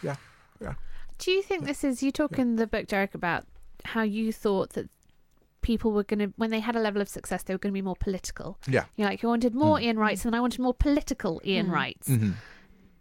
Yeah 0.03 0.17
yeah. 0.61 0.75
Do 1.19 1.31
you 1.31 1.43
think 1.43 1.65
this 1.65 1.83
is 1.83 2.03
you 2.03 2.13
talk 2.13 2.33
yeah. 2.33 2.43
in 2.43 2.57
the 2.57 2.67
book, 2.67 2.87
Derek, 2.87 3.15
about 3.15 3.45
how 3.85 4.03
you 4.03 4.33
thought 4.33 4.71
that 4.75 4.89
people 5.63 5.91
were 5.91 6.05
going 6.05 6.19
to, 6.21 6.33
when 6.37 6.51
they 6.51 6.61
had 6.61 6.77
a 6.77 6.81
level 6.81 7.03
of 7.03 7.09
success, 7.09 7.43
they 7.43 7.55
were 7.55 7.59
going 7.59 7.73
to 7.73 7.75
be 7.75 7.83
more 7.83 7.97
political. 7.97 8.59
Yeah. 8.69 8.85
You 8.97 9.05
know, 9.05 9.11
like 9.11 9.23
you 9.23 9.29
wanted 9.29 9.55
more 9.55 9.79
mm. 9.79 9.83
Ian 9.83 9.99
Wrights, 9.99 10.25
and 10.25 10.37
I 10.37 10.41
wanted 10.41 10.61
more 10.61 10.75
political 10.75 11.41
Ian 11.45 11.69
mm. 11.69 11.73
Wrights. 11.73 12.09
Mm-hmm. 12.09 12.33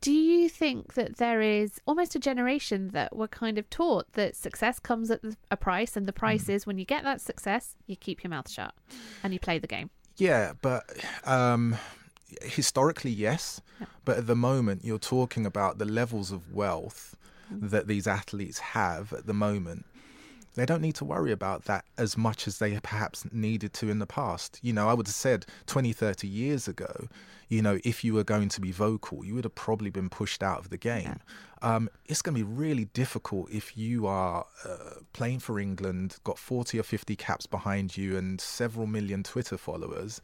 Do 0.02 0.12
you 0.12 0.50
think 0.50 0.94
that 0.94 1.18
there 1.18 1.42
is 1.42 1.80
almost 1.86 2.16
a 2.16 2.20
generation 2.20 2.90
that 2.90 3.16
were 3.16 3.28
kind 3.28 3.58
of 3.58 3.70
taught 3.70 4.12
that 4.14 4.36
success 4.36 4.80
comes 4.80 5.12
at 5.12 5.22
a 5.52 5.58
price, 5.58 5.98
and 5.98 6.08
the 6.08 6.14
price 6.14 6.46
mm. 6.46 6.54
is 6.54 6.66
when 6.66 6.78
you 6.78 6.86
get 6.86 7.04
that 7.04 7.22
success, 7.22 7.76
you 7.86 7.96
keep 7.96 8.24
your 8.24 8.30
mouth 8.30 8.50
shut 8.50 8.74
and 9.24 9.34
you 9.34 9.40
play 9.40 9.60
the 9.60 9.68
game? 9.68 9.90
Yeah, 10.18 10.54
but 10.62 10.84
um, 11.26 11.76
historically, 12.42 13.12
yes. 13.12 13.62
Yeah. 13.80 13.88
But 14.06 14.18
at 14.18 14.28
the 14.28 14.36
moment, 14.36 14.86
you're 14.86 14.98
talking 14.98 15.46
about 15.46 15.78
the 15.78 15.86
levels 15.86 16.32
of 16.32 16.54
wealth 16.54 17.16
that 17.52 17.88
these 17.88 18.08
athletes 18.08 18.60
have 18.60 19.14
at 19.14 19.26
the 19.26 19.34
moment, 19.34 19.86
they 20.56 20.66
don't 20.66 20.82
need 20.82 20.96
to 20.96 21.06
worry 21.06 21.32
about 21.32 21.66
that 21.66 21.86
as 21.98 22.18
much 22.18 22.48
as 22.48 22.60
they 22.60 22.80
perhaps 22.80 23.26
needed 23.32 23.74
to 23.74 23.90
in 23.90 24.00
the 24.00 24.06
past. 24.06 24.60
You 24.62 24.74
know, 24.74 24.88
I 24.90 24.94
would 24.94 25.08
have 25.08 25.16
said 25.16 25.46
20, 25.68 25.92
30 25.94 26.28
years 26.28 26.68
ago, 26.68 27.08
you 27.50 27.62
know, 27.62 27.80
if 27.84 28.04
you 28.04 28.14
were 28.14 28.24
going 28.24 28.50
to 28.50 28.62
be 28.62 28.72
vocal, 28.72 29.24
you 29.24 29.36
would 29.36 29.44
have 29.44 29.56
probably 29.56 29.90
been 29.90 30.10
pushed 30.10 30.42
out 30.42 30.60
of 30.60 30.70
the 30.70 30.78
game. 30.78 31.20
Yeah. 31.62 31.76
Um, 31.76 31.90
it's 32.06 32.22
going 32.22 32.36
to 32.38 32.44
be 32.44 32.50
really 32.50 32.86
difficult 32.86 33.50
if 33.52 33.78
you 33.78 34.08
are 34.08 34.46
uh, 34.64 35.02
playing 35.14 35.40
for 35.40 35.60
England, 35.60 36.18
got 36.24 36.40
40 36.40 36.80
or 36.80 36.84
50 36.84 37.16
caps 37.16 37.46
behind 37.46 37.98
you, 37.98 38.18
and 38.18 38.40
several 38.40 38.88
million 38.88 39.24
Twitter 39.24 39.58
followers 39.58 40.22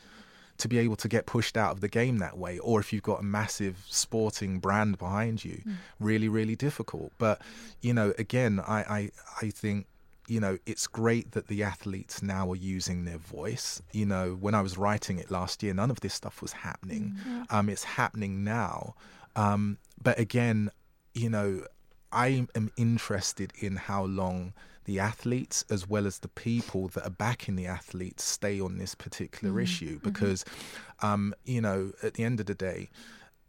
to 0.62 0.68
be 0.68 0.78
able 0.78 0.96
to 0.96 1.08
get 1.08 1.26
pushed 1.26 1.58
out 1.58 1.72
of 1.72 1.82
the 1.82 1.88
game 1.88 2.18
that 2.20 2.38
way 2.38 2.58
or 2.60 2.80
if 2.80 2.94
you've 2.94 3.04
got 3.04 3.20
a 3.20 3.24
massive 3.24 3.84
sporting 3.90 4.60
brand 4.60 4.98
behind 4.98 5.44
you 5.44 5.62
mm. 5.68 5.76
really 6.00 6.30
really 6.30 6.56
difficult 6.56 7.12
but 7.18 7.42
you 7.82 7.94
know 7.94 8.14
again 8.18 8.60
I, 8.60 8.80
I 8.80 9.12
i 9.42 9.50
think 9.50 9.88
you 10.32 10.40
know, 10.40 10.58
it's 10.66 10.88
great 10.88 11.34
that 11.34 11.48
the 11.48 11.62
athletes 11.62 12.24
now 12.24 12.50
are 12.52 12.56
using 12.56 13.04
their 13.04 13.18
voice. 13.18 13.82
You 13.92 14.06
know, 14.06 14.38
when 14.40 14.56
I 14.56 14.62
was 14.62 14.78
writing 14.78 15.20
it 15.20 15.30
last 15.30 15.62
year, 15.62 15.74
none 15.74 15.92
of 15.92 16.00
this 16.00 16.14
stuff 16.14 16.42
was 16.42 16.54
happening. 16.54 17.18
Mm-hmm. 17.20 17.44
Um, 17.50 17.68
it's 17.68 17.84
happening 17.84 18.46
now. 18.46 18.96
Um, 19.36 19.78
but 20.02 20.18
again, 20.18 20.70
you 21.14 21.30
know, 21.30 21.66
I 22.14 22.46
am 22.56 22.72
interested 22.78 23.52
in 23.60 23.76
how 23.76 24.06
long 24.06 24.54
the 24.86 25.00
athletes 25.00 25.64
as 25.70 25.88
well 25.88 26.08
as 26.08 26.20
the 26.20 26.28
people 26.28 26.88
that 26.90 27.06
are 27.06 27.12
backing 27.12 27.56
the 27.56 27.68
athletes 27.68 28.24
stay 28.24 28.60
on 28.60 28.78
this 28.78 28.96
particular 28.96 29.54
mm-hmm. 29.54 29.64
issue 29.64 29.96
mm-hmm. 29.96 30.10
because, 30.10 30.44
mm-hmm. 30.44 31.06
um, 31.06 31.36
you 31.46 31.62
know, 31.62 31.92
at 32.04 32.16
the 32.16 32.24
end 32.24 32.40
of 32.40 32.46
the 32.46 32.56
day, 32.56 32.90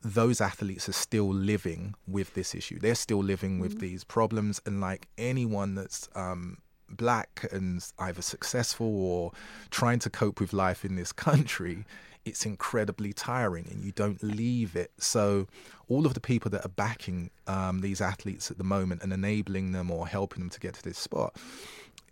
those 0.04 0.40
athletes 0.40 0.88
are 0.88 0.92
still 0.94 1.32
living 1.32 1.94
with 2.08 2.34
this 2.34 2.54
issue. 2.54 2.78
They're 2.78 2.94
still 2.94 3.22
living 3.22 3.60
with 3.60 3.72
mm-hmm. 3.72 3.80
these 3.80 4.04
problems, 4.04 4.60
and 4.66 4.80
like 4.80 5.08
anyone 5.16 5.74
that's 5.74 6.08
um, 6.14 6.58
black 6.96 7.46
and 7.52 7.84
either 7.98 8.22
successful 8.22 8.86
or 8.86 9.32
trying 9.70 9.98
to 10.00 10.10
cope 10.10 10.40
with 10.40 10.52
life 10.52 10.84
in 10.84 10.96
this 10.96 11.12
country, 11.28 11.84
it's 12.24 12.46
incredibly 12.46 13.12
tiring 13.12 13.66
and 13.70 13.84
you 13.84 13.92
don't 13.92 14.22
leave 14.22 14.76
it. 14.76 14.92
So, 14.98 15.48
all 15.88 16.06
of 16.06 16.14
the 16.14 16.20
people 16.20 16.50
that 16.52 16.64
are 16.64 16.70
backing 16.70 17.30
um, 17.46 17.80
these 17.80 18.00
athletes 18.00 18.50
at 18.50 18.58
the 18.58 18.64
moment 18.64 19.02
and 19.02 19.12
enabling 19.12 19.72
them 19.72 19.90
or 19.90 20.06
helping 20.06 20.40
them 20.40 20.50
to 20.50 20.60
get 20.60 20.74
to 20.74 20.82
this 20.82 20.98
spot, 20.98 21.36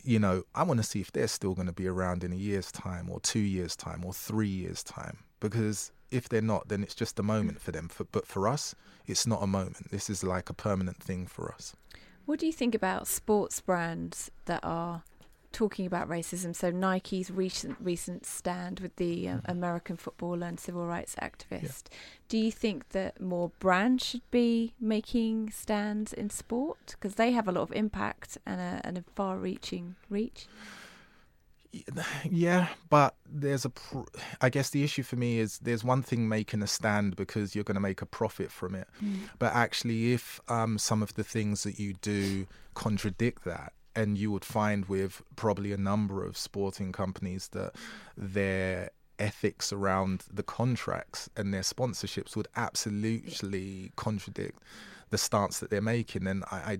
you 0.02 0.18
know, 0.18 0.44
I 0.54 0.62
want 0.62 0.78
to 0.78 0.84
see 0.84 1.00
if 1.00 1.12
they're 1.12 1.28
still 1.28 1.54
going 1.54 1.66
to 1.66 1.72
be 1.72 1.86
around 1.86 2.24
in 2.24 2.32
a 2.32 2.36
year's 2.36 2.72
time 2.72 3.08
or 3.10 3.20
two 3.20 3.38
years' 3.38 3.76
time 3.76 4.04
or 4.04 4.12
three 4.12 4.48
years' 4.48 4.82
time. 4.82 5.18
Because 5.38 5.92
if 6.10 6.28
they're 6.28 6.42
not, 6.42 6.68
then 6.68 6.82
it's 6.82 6.94
just 6.94 7.18
a 7.18 7.22
moment 7.22 7.60
for 7.60 7.70
them. 7.70 7.88
For, 7.88 8.04
but 8.04 8.26
for 8.26 8.48
us, 8.48 8.74
it's 9.06 9.26
not 9.26 9.42
a 9.42 9.46
moment. 9.46 9.90
This 9.90 10.10
is 10.10 10.24
like 10.24 10.50
a 10.50 10.54
permanent 10.54 11.02
thing 11.02 11.26
for 11.26 11.52
us. 11.52 11.74
What 12.26 12.38
do 12.38 12.46
you 12.46 12.52
think 12.52 12.74
about 12.74 13.06
sports 13.06 13.60
brands 13.60 14.30
that 14.44 14.60
are 14.62 15.02
talking 15.52 15.86
about 15.86 16.08
racism? 16.08 16.54
So 16.54 16.70
Nike's 16.70 17.30
recent 17.30 17.76
recent 17.80 18.24
stand 18.24 18.80
with 18.80 18.94
the 18.96 19.28
uh, 19.28 19.34
mm-hmm. 19.36 19.50
American 19.50 19.96
footballer 19.96 20.46
and 20.46 20.60
civil 20.60 20.86
rights 20.86 21.16
activist. 21.20 21.84
Yeah. 21.90 21.98
Do 22.28 22.38
you 22.38 22.52
think 22.52 22.90
that 22.90 23.20
more 23.20 23.50
brands 23.58 24.06
should 24.06 24.30
be 24.30 24.74
making 24.80 25.50
stands 25.50 26.12
in 26.12 26.30
sport 26.30 26.94
because 26.98 27.16
they 27.16 27.32
have 27.32 27.48
a 27.48 27.52
lot 27.52 27.62
of 27.62 27.72
impact 27.72 28.38
and 28.46 28.60
a, 28.60 28.80
and 28.84 28.98
a 28.98 29.04
far-reaching 29.16 29.96
reach? 30.08 30.46
Yeah, 32.30 32.68
but 32.88 33.14
there's 33.30 33.64
a. 33.64 33.70
Pr- 33.70 34.00
I 34.40 34.48
guess 34.48 34.70
the 34.70 34.82
issue 34.84 35.02
for 35.02 35.16
me 35.16 35.38
is 35.38 35.58
there's 35.58 35.84
one 35.84 36.02
thing 36.02 36.28
making 36.28 36.62
a 36.62 36.66
stand 36.66 37.16
because 37.16 37.54
you're 37.54 37.64
going 37.64 37.76
to 37.76 37.80
make 37.80 38.02
a 38.02 38.06
profit 38.06 38.50
from 38.50 38.74
it, 38.74 38.88
mm. 39.02 39.20
but 39.38 39.54
actually, 39.54 40.12
if 40.12 40.40
um, 40.48 40.78
some 40.78 41.02
of 41.02 41.14
the 41.14 41.24
things 41.24 41.62
that 41.62 41.78
you 41.78 41.94
do 41.94 42.46
contradict 42.74 43.44
that, 43.44 43.72
and 43.94 44.18
you 44.18 44.30
would 44.30 44.44
find 44.44 44.86
with 44.86 45.22
probably 45.36 45.72
a 45.72 45.76
number 45.76 46.24
of 46.24 46.36
sporting 46.36 46.92
companies 46.92 47.48
that 47.48 47.74
their 48.16 48.90
ethics 49.18 49.72
around 49.72 50.24
the 50.32 50.42
contracts 50.42 51.28
and 51.36 51.52
their 51.52 51.60
sponsorships 51.60 52.34
would 52.34 52.48
absolutely 52.56 53.92
contradict 53.96 54.58
the 55.10 55.18
stance 55.18 55.58
that 55.60 55.70
they're 55.70 55.82
making, 55.82 56.24
then 56.24 56.42
I, 56.50 56.56
I 56.56 56.78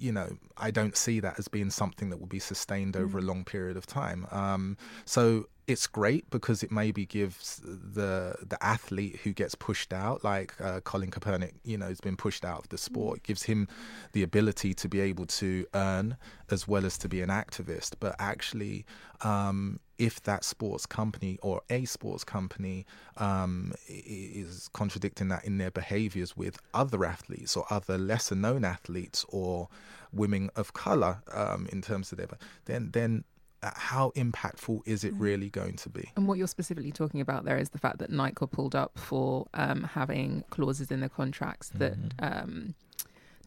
you 0.00 0.12
know, 0.12 0.38
I 0.56 0.70
don't 0.70 0.96
see 0.96 1.20
that 1.20 1.38
as 1.38 1.48
being 1.48 1.70
something 1.70 2.10
that 2.10 2.18
will 2.18 2.26
be 2.26 2.38
sustained 2.38 2.96
over 2.96 3.20
mm. 3.20 3.22
a 3.22 3.26
long 3.26 3.44
period 3.44 3.76
of 3.76 3.86
time. 3.86 4.26
Um, 4.30 4.76
so 5.04 5.48
it's 5.70 5.86
great 5.86 6.28
because 6.30 6.64
it 6.64 6.72
maybe 6.72 7.06
gives 7.06 7.60
the 7.64 8.34
the 8.42 8.58
athlete 8.60 9.20
who 9.22 9.32
gets 9.32 9.54
pushed 9.54 9.92
out, 9.92 10.24
like 10.24 10.60
uh, 10.60 10.80
Colin 10.80 11.12
Kaepernick, 11.12 11.52
you 11.64 11.78
know, 11.78 11.86
has 11.86 12.00
been 12.00 12.16
pushed 12.16 12.44
out 12.44 12.58
of 12.58 12.68
the 12.70 12.78
sport. 12.78 13.18
It 13.18 13.22
gives 13.22 13.44
him 13.44 13.68
the 14.12 14.24
ability 14.24 14.74
to 14.74 14.88
be 14.88 15.00
able 15.00 15.26
to 15.26 15.66
earn 15.74 16.16
as 16.50 16.66
well 16.66 16.84
as 16.84 16.98
to 16.98 17.08
be 17.08 17.20
an 17.20 17.28
activist. 17.28 17.94
But 18.00 18.16
actually, 18.18 18.84
um, 19.20 19.78
if 19.96 20.20
that 20.22 20.44
sports 20.44 20.86
company 20.86 21.38
or 21.40 21.62
a 21.70 21.84
sports 21.84 22.24
company 22.24 22.84
um, 23.18 23.72
is 23.86 24.68
contradicting 24.72 25.28
that 25.28 25.44
in 25.44 25.58
their 25.58 25.70
behaviors 25.70 26.36
with 26.36 26.58
other 26.74 27.04
athletes 27.04 27.56
or 27.56 27.64
other 27.70 27.96
lesser 27.96 28.34
known 28.34 28.64
athletes 28.64 29.24
or 29.28 29.68
women 30.12 30.50
of 30.56 30.72
color 30.72 31.22
um, 31.32 31.68
in 31.70 31.80
terms 31.80 32.10
of 32.10 32.18
their, 32.18 32.26
then 32.64 32.90
then 32.92 33.22
how 33.62 34.10
impactful 34.16 34.80
is 34.86 35.04
it 35.04 35.14
mm. 35.14 35.20
really 35.20 35.50
going 35.50 35.76
to 35.76 35.88
be? 35.88 36.10
And 36.16 36.26
what 36.26 36.38
you're 36.38 36.46
specifically 36.46 36.92
talking 36.92 37.20
about 37.20 37.44
there 37.44 37.58
is 37.58 37.70
the 37.70 37.78
fact 37.78 37.98
that 37.98 38.10
Nike 38.10 38.46
pulled 38.46 38.74
up 38.74 38.98
for 38.98 39.46
um, 39.54 39.84
having 39.84 40.44
clauses 40.50 40.90
in 40.90 41.00
their 41.00 41.08
contracts 41.08 41.70
that 41.74 41.98
mm-hmm. 41.98 42.42
um, 42.42 42.74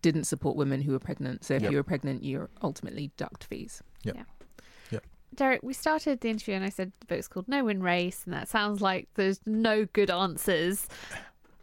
didn't 0.02 0.26
support 0.26 0.56
women 0.56 0.82
who 0.82 0.92
were 0.92 1.00
pregnant. 1.00 1.44
So 1.44 1.56
if 1.56 1.64
yep. 1.64 1.72
you 1.72 1.78
were 1.78 1.84
pregnant, 1.84 2.24
you're 2.24 2.50
ultimately 2.62 3.12
ducked 3.18 3.46
fees. 3.46 3.82
Yep. 4.04 4.16
Yeah. 4.16 4.24
Yep. 4.92 5.04
Derek, 5.36 5.64
we 5.64 5.74
started 5.74 6.22
the 6.22 6.30
interview 6.30 6.56
and 6.56 6.64
I 6.64 6.70
said 6.70 6.92
the 7.00 7.08
book's 7.08 7.28
called 7.28 7.48
No 7.48 7.64
Win 7.64 7.82
Race, 7.82 8.22
and 8.26 8.34
that 8.34 8.48
sounds 8.48 8.82
like 8.82 9.08
there's 9.16 9.40
no 9.46 9.86
good 9.86 10.12
answers. 10.12 10.88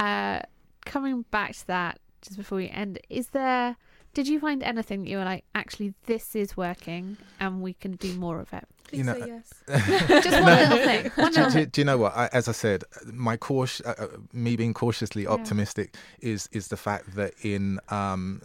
Uh, 0.00 0.40
coming 0.84 1.24
back 1.30 1.54
to 1.54 1.66
that, 1.68 2.00
just 2.22 2.36
before 2.36 2.56
we 2.56 2.68
end, 2.68 2.98
is 3.08 3.28
there 3.28 3.76
did 4.14 4.26
you 4.26 4.40
find 4.40 4.62
anything 4.62 5.04
that 5.04 5.08
you 5.08 5.18
were 5.18 5.24
like, 5.24 5.44
actually, 5.54 5.94
this 6.06 6.34
is 6.34 6.56
working 6.56 7.16
and 7.38 7.62
we 7.62 7.74
can 7.74 7.92
do 7.92 8.12
more 8.14 8.40
of 8.40 8.52
it? 8.52 8.66
Please 8.84 8.98
you 8.98 9.04
know, 9.04 9.16
yes. 9.16 9.52
just 10.24 10.42
one 10.42 10.58
little 10.58 10.78
thing. 10.78 11.10
One 11.14 11.32
do, 11.32 11.50
do, 11.50 11.66
do, 11.66 11.80
you 11.80 11.84
know 11.84 11.98
what? 11.98 12.16
I, 12.16 12.28
as 12.32 12.48
I 12.48 12.52
said, 12.52 12.82
my 13.06 13.36
cautious, 13.36 13.86
uh, 13.86 13.94
uh, 13.98 14.06
me 14.32 14.56
being 14.56 14.74
cautiously 14.74 15.26
optimistic 15.26 15.94
yeah. 16.20 16.30
is 16.30 16.48
is 16.50 16.68
the 16.68 16.76
fact 16.76 17.14
that 17.14 17.34
in 17.42 17.78
um, 17.90 18.42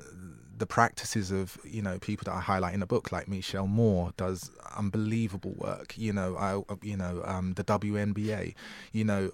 the 0.56 0.67
practices 0.67 1.32
of 1.32 1.58
you 1.63 1.82
know 1.82 1.97
people 1.97 2.25
that 2.25 2.38
I 2.38 2.41
highlight 2.41 2.75
in 2.75 2.80
the 2.80 2.86
book, 2.86 3.12
like 3.12 3.28
Michelle 3.28 3.67
Moore, 3.67 4.12
does 4.17 4.51
unbelievable 4.78 5.56
work. 5.58 5.97
You 5.97 6.13
know, 6.13 6.38
I 6.38 6.62
you 6.86 6.95
know 6.95 7.23
um, 7.25 7.54
the 7.54 7.63
WNBA. 7.63 8.54
You 8.91 9.04
know, 9.04 9.32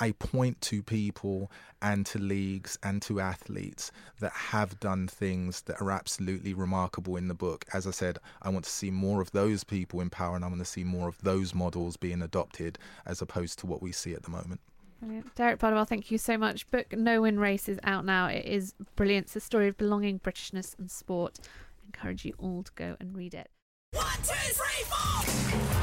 I 0.00 0.12
point 0.12 0.60
to 0.62 0.82
people 0.82 1.50
and 1.80 2.04
to 2.06 2.18
leagues 2.18 2.78
and 2.82 3.00
to 3.02 3.20
athletes 3.20 3.92
that 4.20 4.32
have 4.32 4.78
done 4.80 5.08
things 5.08 5.62
that 5.62 5.80
are 5.80 5.90
absolutely 5.90 6.54
remarkable 6.54 7.16
in 7.16 7.28
the 7.28 7.34
book. 7.34 7.64
As 7.72 7.86
I 7.86 7.90
said, 7.90 8.18
I 8.42 8.50
want 8.50 8.64
to 8.64 8.70
see 8.70 8.90
more 8.90 9.20
of 9.20 9.30
those 9.32 9.64
people 9.64 10.00
in 10.00 10.10
power 10.10 10.36
and 10.36 10.44
I 10.44 10.48
want 10.48 10.60
to 10.60 10.64
see 10.64 10.84
more 10.84 11.08
of 11.08 11.18
those 11.22 11.54
models 11.54 11.96
being 11.96 12.22
adopted 12.22 12.78
as 13.06 13.22
opposed 13.22 13.58
to 13.60 13.66
what 13.66 13.82
we 13.82 13.92
see 13.92 14.14
at 14.14 14.22
the 14.22 14.30
moment. 14.30 14.60
Brilliant. 15.00 15.34
Derek 15.36 15.60
Bardowell, 15.60 15.86
thank 15.86 16.10
you 16.10 16.18
so 16.18 16.36
much. 16.36 16.68
Book 16.70 16.92
No 16.92 17.22
Win 17.22 17.38
Race 17.38 17.68
is 17.68 17.78
out 17.84 18.04
now. 18.04 18.26
It 18.26 18.44
is 18.44 18.74
brilliant. 18.96 19.26
It's 19.26 19.36
a 19.36 19.40
story 19.40 19.68
of 19.68 19.76
belonging, 19.76 20.18
Britishness, 20.18 20.76
and 20.78 20.90
sport. 20.90 21.38
I 21.40 21.86
encourage 21.86 22.24
you 22.24 22.34
all 22.38 22.64
to 22.64 22.72
go 22.74 22.96
and 22.98 23.16
read 23.16 23.34
it. 23.34 23.48
One, 23.92 24.04
two, 24.22 24.34
three, 24.34 24.84
four! 24.84 25.77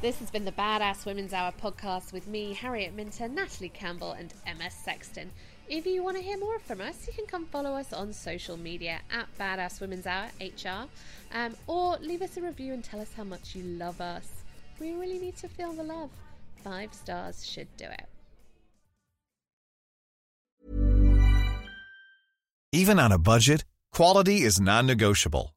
This 0.00 0.20
has 0.20 0.30
been 0.30 0.44
the 0.44 0.52
Badass 0.52 1.06
Women's 1.06 1.32
Hour 1.32 1.52
podcast 1.60 2.12
with 2.12 2.28
me, 2.28 2.54
Harriet 2.54 2.94
Minter, 2.94 3.26
Natalie 3.26 3.68
Campbell, 3.68 4.12
and 4.12 4.32
Emma 4.46 4.70
Sexton. 4.70 5.32
If 5.68 5.86
you 5.86 6.04
want 6.04 6.16
to 6.16 6.22
hear 6.22 6.38
more 6.38 6.60
from 6.60 6.80
us, 6.80 7.08
you 7.08 7.12
can 7.12 7.26
come 7.26 7.46
follow 7.46 7.72
us 7.72 7.92
on 7.92 8.12
social 8.12 8.56
media 8.56 9.00
at 9.10 9.26
Badass 9.40 9.80
Women's 9.80 10.06
Hour 10.06 10.28
HR, 10.40 10.86
um, 11.36 11.56
or 11.66 11.96
leave 11.96 12.22
us 12.22 12.36
a 12.36 12.42
review 12.42 12.74
and 12.74 12.84
tell 12.84 13.00
us 13.00 13.12
how 13.12 13.24
much 13.24 13.56
you 13.56 13.64
love 13.64 14.00
us. 14.00 14.44
We 14.78 14.92
really 14.92 15.18
need 15.18 15.36
to 15.38 15.48
feel 15.48 15.72
the 15.72 15.82
love. 15.82 16.10
Five 16.62 16.94
stars 16.94 17.44
should 17.44 17.66
do 17.76 17.86
it. 17.86 18.08
Even 22.70 23.00
on 23.00 23.10
a 23.10 23.18
budget, 23.18 23.64
quality 23.92 24.42
is 24.42 24.60
non-negotiable. 24.60 25.56